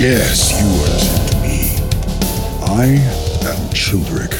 Yes, 0.00 0.50
you 0.58 0.66
are 0.80 1.28
to 1.28 1.36
me. 1.42 1.76
I 2.72 2.84
am 3.46 3.68
Childrick. 3.68 4.30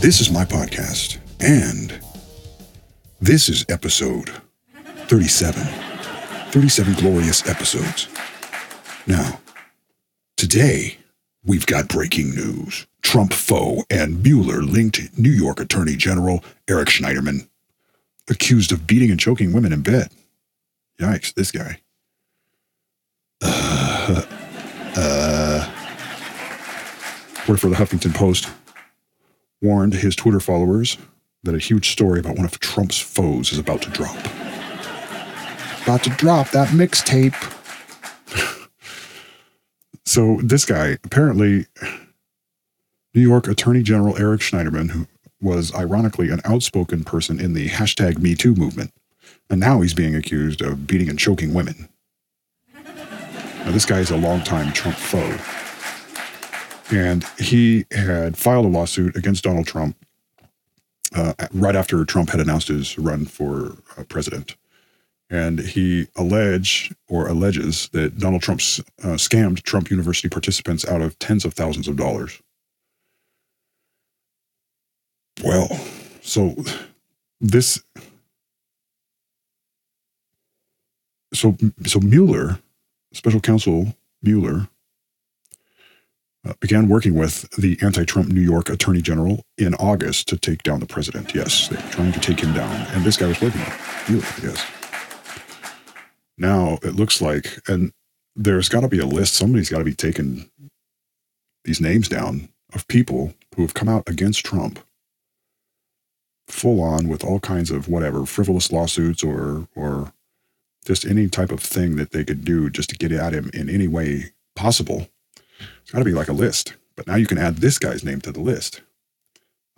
This 0.00 0.20
is 0.20 0.30
my 0.30 0.44
podcast, 0.44 1.18
and 1.40 2.00
this 3.20 3.48
is 3.48 3.66
episode 3.68 4.30
37. 5.08 5.60
37 6.52 6.94
glorious 6.94 7.48
episodes. 7.48 8.06
Now, 9.08 9.40
today 10.36 10.98
we've 11.44 11.66
got 11.66 11.88
breaking 11.88 12.30
news. 12.30 12.86
Trump 13.02 13.32
foe 13.32 13.82
and 13.90 14.22
Mueller 14.22 14.62
linked 14.62 15.18
New 15.18 15.32
York 15.32 15.58
Attorney 15.58 15.96
General 15.96 16.44
Eric 16.68 16.90
Schneiderman, 16.90 17.48
accused 18.30 18.70
of 18.70 18.86
beating 18.86 19.10
and 19.10 19.18
choking 19.18 19.52
women 19.52 19.72
in 19.72 19.82
bed. 19.82 20.12
Yikes, 21.00 21.34
this 21.34 21.50
guy. 21.50 21.80
Uh, 23.40 24.22
uh, 24.96 25.70
worked 27.48 27.60
for 27.60 27.68
the 27.68 27.76
Huffington 27.76 28.14
Post, 28.14 28.50
warned 29.60 29.94
his 29.94 30.16
Twitter 30.16 30.40
followers 30.40 30.98
that 31.44 31.54
a 31.54 31.58
huge 31.58 31.90
story 31.90 32.20
about 32.20 32.36
one 32.36 32.44
of 32.44 32.58
Trump's 32.60 32.98
foes 32.98 33.52
is 33.52 33.58
about 33.58 33.82
to 33.82 33.90
drop. 33.90 34.16
About 35.82 36.02
to 36.04 36.10
drop 36.10 36.50
that 36.50 36.68
mixtape. 36.68 37.34
so, 40.04 40.38
this 40.42 40.64
guy, 40.64 40.98
apparently, 41.04 41.66
New 43.14 43.22
York 43.22 43.48
Attorney 43.48 43.82
General 43.82 44.16
Eric 44.18 44.40
Schneiderman, 44.40 44.90
who 44.90 45.06
was 45.40 45.74
ironically 45.74 46.30
an 46.30 46.40
outspoken 46.44 47.04
person 47.04 47.40
in 47.40 47.54
the 47.54 47.68
hashtag 47.68 48.14
MeToo 48.14 48.56
movement, 48.56 48.92
and 49.48 49.60
now 49.60 49.80
he's 49.80 49.94
being 49.94 50.14
accused 50.14 50.60
of 50.60 50.86
beating 50.86 51.08
and 51.08 51.18
choking 51.18 51.54
women. 51.54 51.88
Now, 53.68 53.74
this 53.74 53.84
guy 53.84 53.98
is 53.98 54.10
a 54.10 54.16
longtime 54.16 54.72
Trump 54.72 54.96
foe. 54.96 55.36
And 56.90 57.22
he 57.38 57.84
had 57.90 58.34
filed 58.34 58.64
a 58.64 58.68
lawsuit 58.68 59.14
against 59.14 59.44
Donald 59.44 59.66
Trump 59.66 59.94
uh, 61.14 61.34
right 61.52 61.76
after 61.76 62.02
Trump 62.06 62.30
had 62.30 62.40
announced 62.40 62.68
his 62.68 62.98
run 62.98 63.26
for 63.26 63.76
uh, 63.98 64.04
president. 64.04 64.56
And 65.28 65.60
he 65.60 66.06
alleged 66.16 66.94
or 67.08 67.28
alleges 67.28 67.90
that 67.90 68.16
Donald 68.16 68.40
Trump 68.40 68.62
uh, 69.02 69.18
scammed 69.18 69.62
Trump 69.64 69.90
University 69.90 70.30
participants 70.30 70.88
out 70.88 71.02
of 71.02 71.18
tens 71.18 71.44
of 71.44 71.52
thousands 71.52 71.88
of 71.88 71.96
dollars. 71.96 72.40
Well, 75.44 75.68
so 76.22 76.56
this 77.38 77.82
so 81.34 81.54
so 81.84 82.00
Mueller, 82.00 82.60
special 83.12 83.40
counsel 83.40 83.94
Mueller, 84.22 84.68
uh, 86.46 86.54
began 86.60 86.88
working 86.88 87.14
with 87.14 87.50
the 87.56 87.78
anti-Trump 87.82 88.28
New 88.28 88.40
York 88.40 88.68
Attorney 88.68 89.02
General 89.02 89.44
in 89.56 89.74
August 89.74 90.28
to 90.28 90.36
take 90.36 90.62
down 90.62 90.80
the 90.80 90.86
president. 90.86 91.34
Yes, 91.34 91.68
they 91.68 91.76
were 91.76 91.90
trying 91.90 92.12
to 92.12 92.20
take 92.20 92.40
him 92.40 92.52
down, 92.52 92.74
and 92.92 93.04
this 93.04 93.16
guy 93.16 93.26
was 93.26 93.40
working 93.40 93.60
with 93.60 94.08
Mueller. 94.08 94.26
Yes. 94.42 94.66
Now 96.36 96.78
it 96.82 96.94
looks 96.94 97.20
like, 97.20 97.60
and 97.66 97.92
there's 98.36 98.68
got 98.68 98.80
to 98.80 98.88
be 98.88 99.00
a 99.00 99.06
list. 99.06 99.34
Somebody's 99.34 99.70
got 99.70 99.78
to 99.78 99.84
be 99.84 99.94
taking 99.94 100.48
these 101.64 101.80
names 101.80 102.08
down 102.08 102.48
of 102.72 102.86
people 102.88 103.34
who 103.56 103.62
have 103.62 103.74
come 103.74 103.88
out 103.88 104.08
against 104.08 104.44
Trump 104.44 104.78
full 106.46 106.80
on 106.80 107.08
with 107.08 107.24
all 107.24 107.40
kinds 107.40 107.70
of 107.70 107.88
whatever 107.88 108.24
frivolous 108.24 108.72
lawsuits 108.72 109.22
or 109.22 109.68
or 109.74 110.12
just 110.88 111.04
any 111.04 111.28
type 111.28 111.52
of 111.52 111.60
thing 111.60 111.96
that 111.96 112.12
they 112.12 112.24
could 112.24 112.46
do 112.46 112.70
just 112.70 112.88
to 112.88 112.96
get 112.96 113.12
at 113.12 113.34
him 113.34 113.50
in 113.52 113.68
any 113.68 113.86
way 113.86 114.32
possible. 114.56 115.06
It's 115.82 115.90
got 115.92 115.98
to 115.98 116.04
be 116.04 116.14
like 116.14 116.28
a 116.28 116.32
list. 116.32 116.76
But 116.96 117.06
now 117.06 117.16
you 117.16 117.26
can 117.26 117.36
add 117.36 117.56
this 117.56 117.78
guy's 117.78 118.02
name 118.02 118.22
to 118.22 118.32
the 118.32 118.40
list. 118.40 118.80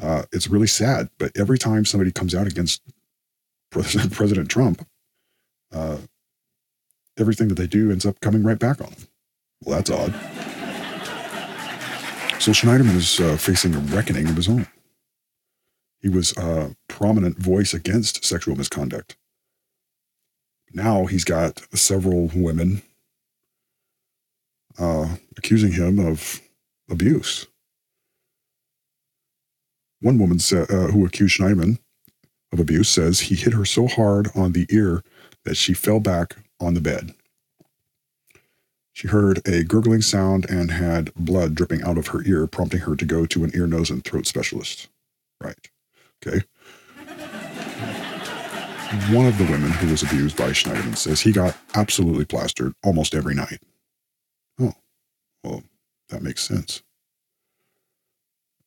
Uh, 0.00 0.22
it's 0.30 0.46
really 0.46 0.68
sad, 0.68 1.10
but 1.18 1.32
every 1.36 1.58
time 1.58 1.84
somebody 1.84 2.12
comes 2.12 2.32
out 2.32 2.46
against 2.46 2.80
President, 3.72 4.12
President 4.14 4.48
Trump, 4.48 4.86
uh, 5.72 5.98
everything 7.18 7.48
that 7.48 7.56
they 7.56 7.66
do 7.66 7.90
ends 7.90 8.06
up 8.06 8.20
coming 8.20 8.44
right 8.44 8.58
back 8.58 8.80
on 8.80 8.90
them. 8.90 9.08
Well, 9.64 9.76
that's 9.76 9.90
odd. 9.90 10.12
So 12.40 12.52
Schneiderman 12.52 12.94
is 12.94 13.18
uh, 13.18 13.36
facing 13.36 13.74
a 13.74 13.80
reckoning 13.80 14.28
of 14.28 14.36
his 14.36 14.48
own. 14.48 14.68
He 16.00 16.08
was 16.08 16.34
a 16.38 16.76
prominent 16.88 17.36
voice 17.36 17.74
against 17.74 18.24
sexual 18.24 18.54
misconduct 18.54 19.16
now 20.72 21.06
he's 21.06 21.24
got 21.24 21.62
several 21.74 22.30
women 22.34 22.82
uh, 24.78 25.16
accusing 25.36 25.72
him 25.72 25.98
of 25.98 26.40
abuse. 26.88 27.46
One 30.00 30.18
woman 30.18 30.38
sa- 30.38 30.62
uh, 30.62 30.88
who 30.88 31.04
accused 31.04 31.38
Schneiderman 31.38 31.78
of 32.52 32.60
abuse 32.60 32.88
says 32.88 33.20
he 33.20 33.34
hit 33.34 33.52
her 33.52 33.64
so 33.64 33.86
hard 33.86 34.30
on 34.34 34.52
the 34.52 34.66
ear 34.70 35.02
that 35.44 35.56
she 35.56 35.74
fell 35.74 36.00
back 36.00 36.36
on 36.60 36.74
the 36.74 36.80
bed. 36.80 37.14
She 38.92 39.08
heard 39.08 39.46
a 39.46 39.62
gurgling 39.64 40.02
sound 40.02 40.48
and 40.50 40.70
had 40.70 41.14
blood 41.14 41.54
dripping 41.54 41.82
out 41.82 41.96
of 41.96 42.08
her 42.08 42.22
ear, 42.24 42.46
prompting 42.46 42.80
her 42.80 42.96
to 42.96 43.04
go 43.04 43.24
to 43.26 43.44
an 43.44 43.50
ear, 43.54 43.66
nose, 43.66 43.90
and 43.90 44.04
throat 44.04 44.26
specialist. 44.26 44.88
Right. 45.40 45.70
Okay 46.26 46.44
one 49.10 49.26
of 49.26 49.38
the 49.38 49.44
women 49.44 49.70
who 49.70 49.90
was 49.90 50.02
abused 50.02 50.36
by 50.36 50.50
Schneiderman 50.50 50.96
says 50.96 51.20
he 51.20 51.30
got 51.30 51.56
absolutely 51.74 52.24
plastered 52.24 52.74
almost 52.82 53.14
every 53.14 53.34
night. 53.34 53.60
Oh, 54.60 54.74
well, 55.44 55.62
that 56.08 56.22
makes 56.22 56.42
sense. 56.42 56.82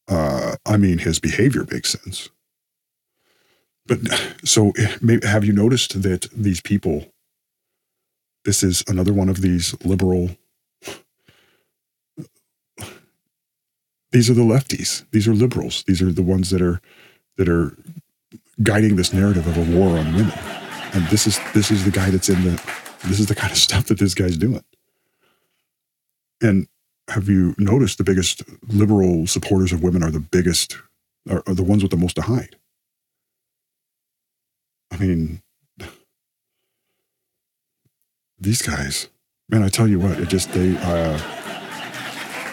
Uh, 0.07 0.55
I 0.65 0.77
mean, 0.77 0.99
his 0.99 1.19
behavior 1.19 1.65
makes 1.69 1.89
sense. 1.89 2.29
But 3.85 3.99
so, 4.45 4.71
have 5.23 5.43
you 5.43 5.51
noticed 5.51 6.01
that 6.03 6.29
these 6.33 6.61
people, 6.61 7.11
this 8.45 8.63
is 8.63 8.83
another 8.87 9.11
one 9.11 9.27
of 9.27 9.41
these 9.41 9.75
liberal, 9.83 10.37
these 14.11 14.29
are 14.29 14.33
the 14.33 14.41
lefties. 14.41 15.03
These 15.11 15.27
are 15.27 15.33
liberals. 15.33 15.83
These 15.85 16.01
are 16.01 16.13
the 16.13 16.23
ones 16.23 16.49
that 16.51 16.61
are, 16.61 16.79
that 17.35 17.49
are 17.49 17.75
guiding 18.61 18.95
this 18.95 19.13
narrative 19.13 19.47
of 19.47 19.57
a 19.57 19.77
war 19.77 19.97
on 19.97 20.13
women. 20.13 20.33
And 20.93 21.05
this 21.07 21.25
is 21.25 21.39
this 21.53 21.71
is 21.71 21.85
the 21.85 21.91
guy 21.91 22.09
that's 22.09 22.29
in 22.29 22.43
the 22.43 22.61
this 23.05 23.19
is 23.19 23.25
the 23.27 23.35
kind 23.35 23.51
of 23.51 23.57
stuff 23.57 23.85
that 23.87 23.99
this 23.99 24.13
guy's 24.13 24.37
doing. 24.37 24.63
And 26.41 26.67
have 27.09 27.27
you 27.27 27.55
noticed 27.57 27.97
the 27.97 28.03
biggest 28.03 28.43
liberal 28.67 29.27
supporters 29.27 29.71
of 29.73 29.81
women 29.81 30.03
are 30.03 30.11
the 30.11 30.19
biggest 30.19 30.77
are, 31.29 31.41
are 31.47 31.55
the 31.55 31.63
ones 31.63 31.81
with 31.81 31.91
the 31.91 31.97
most 31.97 32.15
to 32.15 32.21
hide? 32.21 32.55
I 34.91 34.97
mean, 34.97 35.41
these 38.39 38.61
guys, 38.61 39.07
man, 39.49 39.63
I 39.63 39.69
tell 39.69 39.87
you 39.87 39.99
what, 39.99 40.19
it 40.19 40.27
just 40.27 40.51
they 40.51 40.77
uh, 40.77 41.17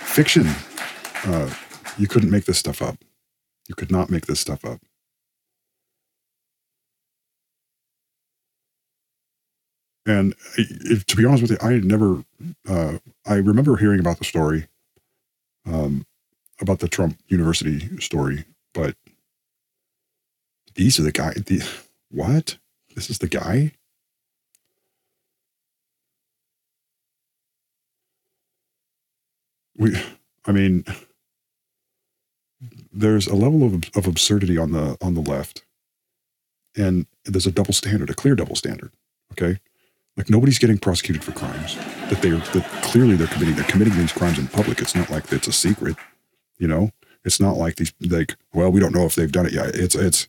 fiction. 0.04 0.48
Uh, 1.24 1.52
you 1.98 2.06
couldn't 2.06 2.30
make 2.30 2.46
this 2.46 2.58
stuff 2.58 2.80
up. 2.80 2.96
You 3.68 3.74
could 3.74 3.92
not 3.92 4.08
make 4.10 4.26
this 4.26 4.40
stuff 4.40 4.64
up. 4.64 4.80
And 10.10 10.34
to 11.06 11.16
be 11.16 11.24
honest 11.24 11.42
with 11.42 11.52
you, 11.52 11.58
I 11.60 11.74
never, 11.74 12.24
uh, 12.68 12.98
I 13.24 13.34
remember 13.34 13.76
hearing 13.76 14.00
about 14.00 14.18
the 14.18 14.24
story, 14.24 14.66
um, 15.64 16.04
about 16.60 16.80
the 16.80 16.88
Trump 16.88 17.16
University 17.28 17.96
story, 17.98 18.44
but 18.74 18.96
these 20.74 20.98
are 20.98 21.04
the 21.04 21.12
guy. 21.12 21.34
The, 21.34 21.62
what? 22.10 22.58
This 22.96 23.08
is 23.08 23.18
the 23.18 23.28
guy? 23.28 23.72
We, 29.76 29.96
I 30.44 30.50
mean, 30.50 30.84
there's 32.92 33.28
a 33.28 33.36
level 33.36 33.62
of, 33.62 33.84
of 33.94 34.08
absurdity 34.08 34.58
on 34.58 34.72
the 34.72 34.98
on 35.00 35.14
the 35.14 35.20
left, 35.20 35.62
and 36.76 37.06
there's 37.24 37.46
a 37.46 37.52
double 37.52 37.72
standard, 37.72 38.10
a 38.10 38.14
clear 38.14 38.34
double 38.34 38.56
standard. 38.56 38.90
Okay, 39.32 39.60
like 40.16 40.30
nobody's 40.30 40.58
getting 40.58 40.78
prosecuted 40.78 41.24
for 41.24 41.32
crimes 41.32 41.76
that 41.76 42.20
they're 42.20 42.36
that 42.36 42.64
clearly 42.82 43.16
they're 43.16 43.26
committing. 43.28 43.54
They're 43.54 43.64
committing 43.64 43.96
these 43.96 44.12
crimes 44.12 44.38
in 44.38 44.48
public. 44.48 44.80
It's 44.80 44.94
not 44.94 45.10
like 45.10 45.32
it's 45.32 45.48
a 45.48 45.52
secret, 45.52 45.96
you 46.58 46.68
know. 46.68 46.90
It's 47.24 47.40
not 47.40 47.56
like 47.56 47.76
these 47.76 47.92
like 48.00 48.36
well 48.52 48.70
we 48.70 48.80
don't 48.80 48.94
know 48.94 49.06
if 49.06 49.14
they've 49.14 49.30
done 49.30 49.46
it 49.46 49.52
yet. 49.52 49.74
It's 49.74 49.94
it's 49.94 50.28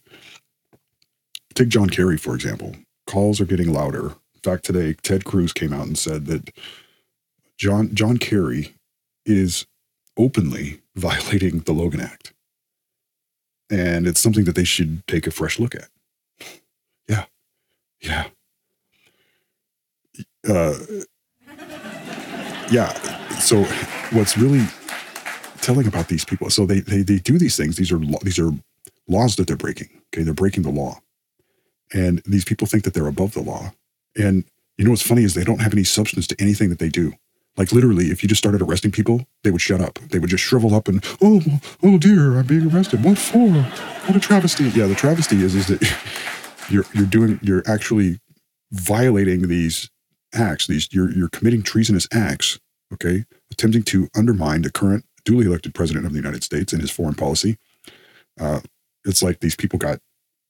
take 1.53 1.69
John 1.69 1.89
Kerry 1.89 2.17
for 2.17 2.35
example. 2.35 2.75
Calls 3.07 3.41
are 3.41 3.45
getting 3.45 3.73
louder. 3.73 4.15
In 4.35 4.41
fact, 4.43 4.65
today 4.65 4.93
Ted 4.93 5.25
Cruz 5.25 5.53
came 5.53 5.73
out 5.73 5.87
and 5.87 5.97
said 5.97 6.25
that 6.27 6.51
John 7.57 7.93
John 7.93 8.17
Kerry 8.17 8.75
is 9.25 9.65
openly 10.17 10.81
violating 10.95 11.59
the 11.59 11.73
Logan 11.73 12.01
Act, 12.01 12.33
and 13.69 14.07
it's 14.07 14.21
something 14.21 14.45
that 14.45 14.55
they 14.55 14.63
should 14.63 15.05
take 15.07 15.25
a 15.25 15.31
fresh 15.31 15.59
look 15.59 15.75
at. 15.75 15.89
Yeah, 17.07 17.25
yeah 17.99 18.27
uh, 20.47 20.73
yeah. 22.71 22.91
So 23.39 23.63
what's 24.11 24.37
really 24.37 24.65
telling 25.61 25.87
about 25.87 26.07
these 26.07 26.25
people? 26.25 26.49
So 26.49 26.65
they 26.65 26.79
they 26.79 27.01
they 27.01 27.19
do 27.19 27.37
these 27.37 27.57
things. 27.57 27.75
These 27.75 27.91
are 27.91 27.99
these 28.21 28.39
are 28.39 28.51
laws 29.07 29.35
that 29.35 29.47
they're 29.47 29.57
breaking. 29.57 29.89
Okay, 30.13 30.23
they're 30.23 30.33
breaking 30.33 30.63
the 30.63 30.71
law, 30.71 30.99
and 31.93 32.21
these 32.25 32.45
people 32.45 32.67
think 32.67 32.83
that 32.83 32.93
they're 32.93 33.07
above 33.07 33.33
the 33.33 33.41
law. 33.41 33.73
And 34.17 34.43
you 34.77 34.85
know 34.85 34.91
what's 34.91 35.07
funny 35.07 35.23
is 35.23 35.33
they 35.33 35.43
don't 35.43 35.61
have 35.61 35.73
any 35.73 35.83
substance 35.83 36.27
to 36.27 36.35
anything 36.39 36.69
that 36.69 36.79
they 36.79 36.89
do. 36.89 37.13
Like 37.57 37.71
literally, 37.73 38.07
if 38.07 38.23
you 38.23 38.29
just 38.29 38.39
started 38.39 38.61
arresting 38.61 38.91
people, 38.91 39.25
they 39.43 39.51
would 39.51 39.61
shut 39.61 39.81
up. 39.81 39.99
They 40.09 40.19
would 40.19 40.29
just 40.29 40.43
shrivel 40.43 40.73
up 40.73 40.87
and, 40.87 41.03
oh, 41.21 41.41
oh 41.83 41.97
dear, 41.97 42.37
I'm 42.37 42.47
being 42.47 42.71
arrested. 42.71 43.03
What 43.03 43.17
for? 43.17 43.49
What 43.49 44.15
a 44.15 44.19
travesty! 44.19 44.69
Yeah, 44.69 44.87
the 44.87 44.95
travesty 44.95 45.43
is 45.43 45.53
is 45.53 45.67
that 45.67 45.81
you're 46.69 46.85
you're 46.93 47.05
doing 47.05 47.39
you're 47.43 47.63
actually 47.67 48.19
violating 48.71 49.49
these 49.49 49.89
acts. 50.33 50.67
These 50.67 50.89
you're 50.91 51.11
you're 51.11 51.29
committing 51.29 51.63
treasonous 51.63 52.07
acts. 52.11 52.59
Okay, 52.93 53.25
attempting 53.51 53.83
to 53.83 54.09
undermine 54.15 54.63
the 54.63 54.71
current 54.71 55.05
duly 55.23 55.45
elected 55.45 55.73
president 55.73 56.05
of 56.05 56.11
the 56.11 56.17
United 56.17 56.43
States 56.43 56.73
and 56.73 56.81
his 56.81 56.91
foreign 56.91 57.15
policy. 57.15 57.57
Uh, 58.39 58.59
it's 59.05 59.23
like 59.23 59.39
these 59.39 59.55
people 59.55 59.79
got 59.79 59.99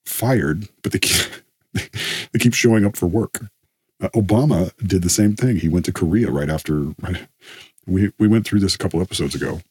fired, 0.05 0.67
but 0.81 0.91
they 0.91 0.99
keep, 0.99 1.31
they 1.73 2.39
keep 2.39 2.53
showing 2.53 2.85
up 2.85 2.95
for 2.95 3.07
work. 3.07 3.45
Uh, 4.01 4.09
Obama 4.09 4.71
did 4.85 5.03
the 5.03 5.09
same 5.09 5.35
thing. 5.35 5.57
He 5.57 5.69
went 5.69 5.85
to 5.85 5.93
Korea 5.93 6.31
right 6.31 6.49
after. 6.49 6.93
Right, 7.01 7.27
we 7.85 8.11
we 8.17 8.27
went 8.27 8.45
through 8.45 8.59
this 8.59 8.75
a 8.75 8.79
couple 8.79 9.01
episodes 9.01 9.35
ago. 9.35 9.61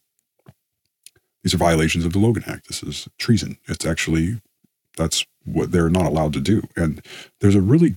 These 1.43 1.53
are 1.55 1.57
violations 1.57 2.05
of 2.05 2.13
the 2.13 2.19
Logan 2.19 2.43
Act. 2.47 2.67
This 2.67 2.83
is 2.83 3.07
treason. 3.17 3.57
It's 3.67 3.85
actually 3.85 4.39
that's 4.97 5.25
what 5.45 5.71
they're 5.71 5.89
not 5.89 6.05
allowed 6.05 6.33
to 6.33 6.39
do. 6.39 6.63
And 6.75 7.03
there's 7.39 7.55
a 7.55 7.61
really, 7.61 7.95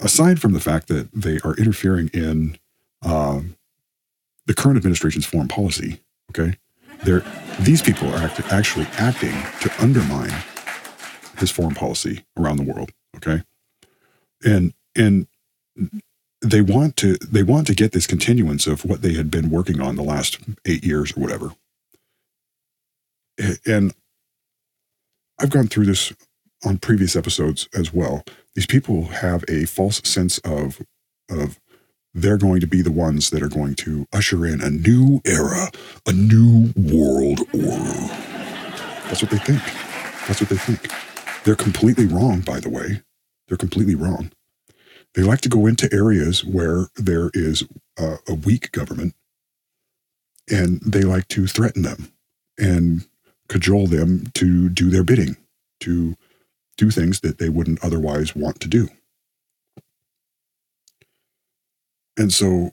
aside 0.00 0.40
from 0.40 0.52
the 0.52 0.60
fact 0.60 0.88
that 0.88 1.10
they 1.12 1.38
are 1.44 1.54
interfering 1.56 2.10
in 2.12 2.58
uh, 3.02 3.40
the 4.46 4.54
current 4.54 4.76
administration's 4.76 5.26
foreign 5.26 5.48
policy, 5.48 6.00
okay, 6.30 6.56
these 7.60 7.82
people 7.82 8.08
are 8.08 8.18
act, 8.18 8.40
actually 8.52 8.86
acting 8.98 9.34
to 9.60 9.72
undermine 9.82 10.32
his 11.38 11.50
foreign 11.50 11.74
policy 11.74 12.24
around 12.38 12.56
the 12.56 12.62
world, 12.62 12.90
okay, 13.16 13.42
and 14.44 14.72
and 14.96 15.26
they 16.40 16.60
want 16.60 16.96
to 16.96 17.14
they 17.16 17.42
want 17.42 17.66
to 17.68 17.74
get 17.74 17.92
this 17.92 18.06
continuance 18.06 18.66
of 18.66 18.84
what 18.84 19.02
they 19.02 19.14
had 19.14 19.30
been 19.30 19.50
working 19.50 19.80
on 19.80 19.96
the 19.96 20.02
last 20.02 20.38
eight 20.66 20.84
years 20.84 21.16
or 21.16 21.20
whatever. 21.20 21.52
And 23.66 23.94
I've 25.40 25.50
gone 25.50 25.66
through 25.66 25.86
this 25.86 26.12
on 26.64 26.78
previous 26.78 27.16
episodes 27.16 27.68
as 27.74 27.92
well. 27.92 28.24
These 28.54 28.66
people 28.66 29.06
have 29.06 29.44
a 29.48 29.64
false 29.66 30.00
sense 30.04 30.38
of 30.38 30.82
of 31.30 31.58
they're 32.14 32.38
going 32.38 32.60
to 32.60 32.66
be 32.66 32.82
the 32.82 32.92
ones 32.92 33.30
that 33.30 33.42
are 33.42 33.48
going 33.48 33.74
to 33.76 34.06
usher 34.12 34.44
in 34.44 34.60
a 34.60 34.68
new 34.70 35.22
era, 35.24 35.70
a 36.06 36.12
new 36.12 36.72
world 36.76 37.40
order. 37.54 38.08
That's 39.08 39.22
what 39.22 39.30
they 39.30 39.38
think. 39.38 39.62
That's 40.26 40.40
what 40.40 40.50
they 40.50 40.56
think. 40.56 40.90
They're 41.44 41.54
completely 41.56 42.06
wrong, 42.06 42.40
by 42.40 42.60
the 42.60 42.68
way. 42.68 43.02
They're 43.48 43.56
completely 43.56 43.94
wrong. 43.94 44.30
They 45.14 45.22
like 45.22 45.40
to 45.42 45.48
go 45.48 45.66
into 45.66 45.92
areas 45.92 46.44
where 46.44 46.88
there 46.96 47.30
is 47.34 47.64
a, 47.98 48.16
a 48.28 48.34
weak 48.34 48.72
government 48.72 49.14
and 50.50 50.80
they 50.82 51.02
like 51.02 51.28
to 51.28 51.46
threaten 51.46 51.82
them 51.82 52.12
and 52.58 53.06
cajole 53.48 53.86
them 53.86 54.26
to 54.34 54.68
do 54.68 54.90
their 54.90 55.04
bidding, 55.04 55.36
to 55.80 56.16
do 56.76 56.90
things 56.90 57.20
that 57.20 57.38
they 57.38 57.48
wouldn't 57.48 57.84
otherwise 57.84 58.34
want 58.34 58.60
to 58.60 58.68
do. 58.68 58.88
And 62.16 62.32
so 62.32 62.72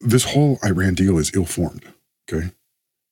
this 0.00 0.24
whole 0.24 0.58
Iran 0.64 0.94
deal 0.94 1.18
is 1.18 1.32
ill 1.34 1.44
formed. 1.44 1.84
Okay. 2.28 2.50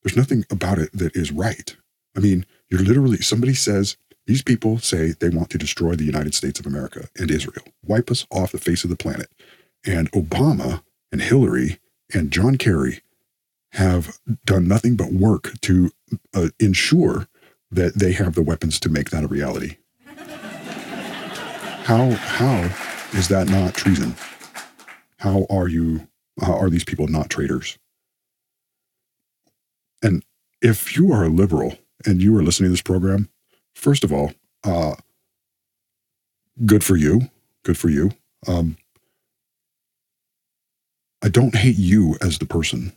There's 0.03 0.17
nothing 0.17 0.45
about 0.51 0.79
it 0.79 0.91
that 0.93 1.15
is 1.15 1.33
right. 1.33 1.77
I 2.17 2.21
mean, 2.21 2.47
you're 2.69 2.81
literally, 2.81 3.19
somebody 3.19 3.55
says, 3.55 3.97
these 4.27 4.43
people 4.43 4.79
say 4.79 5.12
they 5.19 5.29
want 5.29 5.51
to 5.51 5.59
destroy 5.59 5.95
the 5.95 6.05
United 6.05 6.35
States 6.35 6.61
of 6.61 6.67
America 6.67 7.09
and 7.19 7.31
Israel, 7.31 7.65
wipe 7.85 8.11
us 8.11 8.27
off 8.31 8.53
the 8.53 8.59
face 8.59 8.85
of 8.85 8.91
the 8.91 8.97
planet. 8.97 9.29
And 9.85 10.11
Obama 10.12 10.83
and 11.11 11.21
Hillary 11.21 11.79
and 12.15 12.31
John 12.31 12.57
Kerry 12.57 13.01
have 13.73 14.19
done 14.45 14.69
nothing 14.69 14.97
but 14.97 15.12
work 15.12 15.53
to 15.62 15.91
uh, 16.35 16.49
ensure 16.59 17.29
that 17.71 17.99
they 17.99 18.12
have 18.12 18.35
the 18.35 18.43
weapons 18.43 18.81
to 18.81 18.89
make 18.89 19.11
that 19.11 19.25
a 19.25 19.29
reality. 19.29 19.77
How 21.85 22.11
how 22.11 22.71
is 23.12 23.29
that 23.29 23.49
not 23.49 23.75
treason? 23.75 24.15
How 25.19 25.47
are 25.50 25.69
you? 25.69 26.06
How 26.41 26.55
are 26.55 26.71
these 26.71 26.85
people 26.85 27.09
not 27.09 27.31
traitors? 27.31 27.79
And 30.03 30.25
if 30.62 30.97
you 30.97 31.12
are 31.12 31.25
a 31.25 31.29
liberal 31.29 31.77
and 32.06 32.23
you 32.23 32.37
are 32.37 32.43
listening 32.43 32.69
to 32.69 32.73
this 32.73 32.82
program, 32.82 33.29
first 33.75 34.05
of 34.05 34.12
all, 34.12 34.32
uh, 34.65 34.94
good 36.65 36.85
for 36.85 36.97
you. 36.97 37.23
Good 37.65 37.77
for 37.79 37.88
you. 37.88 38.11
Um, 38.47 38.76
I 41.23 41.29
don't 41.29 41.55
hate 41.55 41.76
you 41.76 42.17
as 42.23 42.38
the 42.38 42.47
person, 42.47 42.93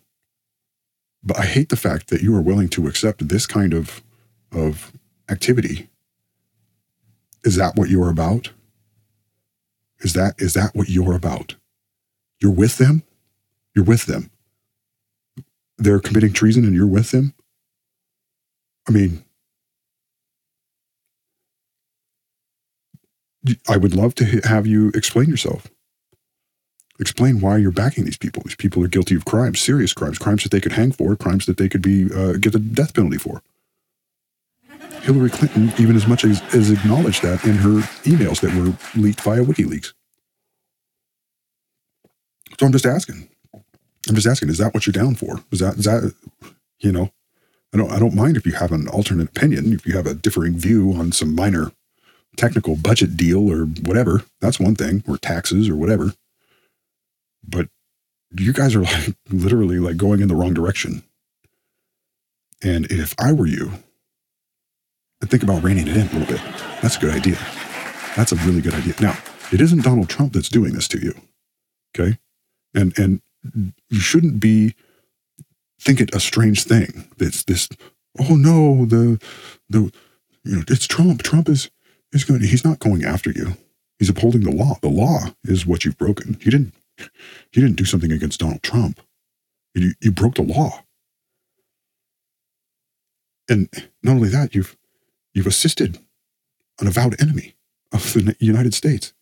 but 1.24 1.38
I 1.39 1.45
hate 1.45 1.69
the 1.69 1.75
fact 1.75 2.09
that 2.09 2.21
you 2.21 2.36
are 2.36 2.41
willing 2.41 2.69
to 2.69 2.88
accept 2.88 3.27
this 3.27 3.45
kind 3.45 3.74
of 3.74 4.01
of 4.51 4.94
activity. 5.29 5.89
Is 7.44 7.56
that 7.56 7.75
what 7.75 7.89
you're 7.89 8.09
about? 8.09 8.51
Is 10.03 10.13
that 10.13 10.35
is 10.38 10.53
that 10.53 10.75
what 10.75 10.89
you're 10.89 11.15
about? 11.15 11.55
You're 12.41 12.51
with 12.51 12.77
them? 12.77 13.03
You're 13.73 13.85
with 13.85 14.05
them. 14.05 14.29
They're 15.77 16.00
committing 16.00 16.33
treason 16.33 16.65
and 16.65 16.75
you're 16.75 16.85
with 16.85 17.11
them? 17.11 17.33
I 18.88 18.91
mean, 18.91 19.23
I 23.67 23.77
would 23.77 23.95
love 23.95 24.13
to 24.15 24.41
have 24.44 24.67
you 24.67 24.89
explain 24.89 25.29
yourself. 25.29 25.67
Explain 27.00 27.41
why 27.41 27.57
you're 27.57 27.71
backing 27.71 28.05
these 28.05 28.17
people. 28.17 28.44
These 28.45 28.55
people 28.55 28.83
are 28.83 28.88
guilty 28.88 29.15
of 29.15 29.25
crimes, 29.25 29.59
serious 29.59 29.94
crimes, 29.94 30.19
crimes 30.19 30.44
that 30.44 30.51
they 30.51 30.61
could 30.61 30.73
hang 30.73 30.91
for, 30.91 31.15
crimes 31.15 31.45
that 31.47 31.57
they 31.57 31.67
could 31.67 31.81
be 31.81 32.05
uh, 32.13 32.33
get 32.33 32.53
the 32.53 32.59
death 32.59 32.94
penalty 32.94 33.17
for. 33.17 33.41
Hillary 35.03 35.29
Clinton, 35.29 35.73
even 35.77 35.95
as 35.95 36.07
much 36.07 36.23
as, 36.23 36.41
as 36.53 36.71
acknowledged 36.71 37.21
that 37.23 37.44
in 37.44 37.55
her 37.55 37.81
emails 38.03 38.39
that 38.39 38.53
were 38.55 38.74
leaked 39.00 39.22
via 39.22 39.43
WikiLeaks. 39.43 39.93
So 42.60 42.65
I'm 42.65 42.72
just 42.72 42.86
asking. 42.86 43.27
I'm 44.07 44.15
just 44.15 44.27
asking, 44.27 44.50
is 44.50 44.57
that 44.57 44.74
what 44.74 44.86
you're 44.86 44.91
down 44.91 45.15
for? 45.15 45.41
Is 45.51 45.60
that 45.60 45.75
is 45.75 45.86
that 45.86 46.13
you 46.79 46.91
know, 46.91 47.12
I 47.74 47.77
don't 47.77 47.91
I 47.91 48.00
don't 48.00 48.15
mind 48.15 48.38
if 48.38 48.45
you 48.45 48.53
have 48.53 48.72
an 48.72 48.88
alternate 48.88 49.29
opinion, 49.29 49.74
if 49.74 49.86
you 49.86 49.95
have 49.95 50.07
a 50.07 50.13
differing 50.13 50.57
view 50.57 50.93
on 50.93 51.12
some 51.12 51.36
minor 51.36 51.72
technical 52.38 52.75
budget 52.75 53.17
deal 53.17 53.50
or 53.50 53.65
whatever. 53.65 54.24
That's 54.41 54.60
one 54.60 54.75
thing, 54.75 55.03
or 55.07 55.17
taxes 55.17 55.69
or 55.69 55.75
whatever. 55.75 56.13
But 57.48 57.67
you 58.38 58.53
guys 58.53 58.75
are 58.75 58.81
like 58.81 59.15
literally 59.29 59.79
like 59.79 59.98
going 59.98 60.22
in 60.22 60.27
the 60.27 60.36
wrong 60.36 60.53
direction. 60.53 61.03
And 62.62 62.89
if 62.89 63.13
I 63.19 63.33
were 63.33 63.48
you, 63.48 63.74
I'd 65.24 65.30
think 65.30 65.42
about 65.44 65.63
reining 65.63 65.88
it 65.88 65.96
in 65.96 66.06
a 66.06 66.20
little 66.20 66.36
bit. 66.36 66.42
That's 66.82 66.98
a 66.98 67.00
good 67.00 67.13
idea. 67.13 67.38
That's 68.18 68.34
a 68.34 68.36
really 68.36 68.60
good 68.60 68.74
idea. 68.74 68.94
Now, 69.00 69.18
it 69.53 69.62
isn't 69.62 69.82
Donald 69.82 70.10
Trump 70.10 70.34
that's 70.34 70.50
doing 70.50 70.74
this 70.74 70.89
to 70.89 71.00
you. 71.00 71.13
Okay? 71.98 72.18
And 72.75 72.98
and 73.00 73.22
you 73.89 74.01
shouldn't 74.01 74.42
be 74.42 74.75
think 75.80 76.01
it 76.01 76.13
a 76.13 76.20
strange 76.20 76.65
thing. 76.65 77.08
It's 77.20 77.44
this 77.44 77.70
oh 78.20 78.36
no, 78.36 78.86
the 78.86 79.18
the 79.70 79.94
you 80.44 80.58
know, 80.58 80.63
it's 80.68 80.88
Trump. 80.88 81.24
Trump 81.24 81.48
is 81.48 81.72
is 82.12 82.25
going 82.25 82.42
he's 82.42 82.65
not 82.65 82.80
going 82.80 83.06
after 83.06 83.32
you. 83.32 83.53
He's 84.00 84.10
upholding 84.10 84.42
the 84.42 84.51
law. 84.51 84.75
The 84.82 84.89
law 84.89 85.27
is 85.46 85.65
what 85.65 85.86
you've 85.86 85.98
broken. 85.98 86.38
You 86.42 86.51
didn't 86.51 86.74
you 87.00 87.62
didn't 87.62 87.77
do 87.77 87.86
something 87.86 88.12
against 88.12 88.42
Donald 88.42 88.62
Trump. 88.62 89.00
You 89.74 89.94
you 90.01 90.12
broke 90.12 90.36
the 90.36 90.42
law. 90.42 90.84
And 93.48 93.70
not 94.01 94.15
only 94.15 94.30
that, 94.30 94.53
you've 94.53 94.75
you've 95.33 95.47
assisted 95.47 95.99
an 96.79 96.87
avowed 96.87 97.19
enemy 97.21 97.55
of 97.91 98.13
the 98.13 98.35
United 98.39 98.73
States. 98.73 99.13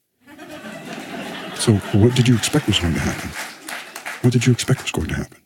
So, 1.55 1.73
what 1.93 2.15
did 2.15 2.27
you 2.27 2.35
expect 2.35 2.67
was 2.67 2.79
going 2.79 2.93
to 2.93 2.99
happen? 2.99 3.29
What 4.21 4.33
did 4.33 4.45
you 4.45 4.53
expect 4.53 4.81
was 4.81 4.91
going 4.91 5.09
to 5.09 5.15
happen? 5.15 5.37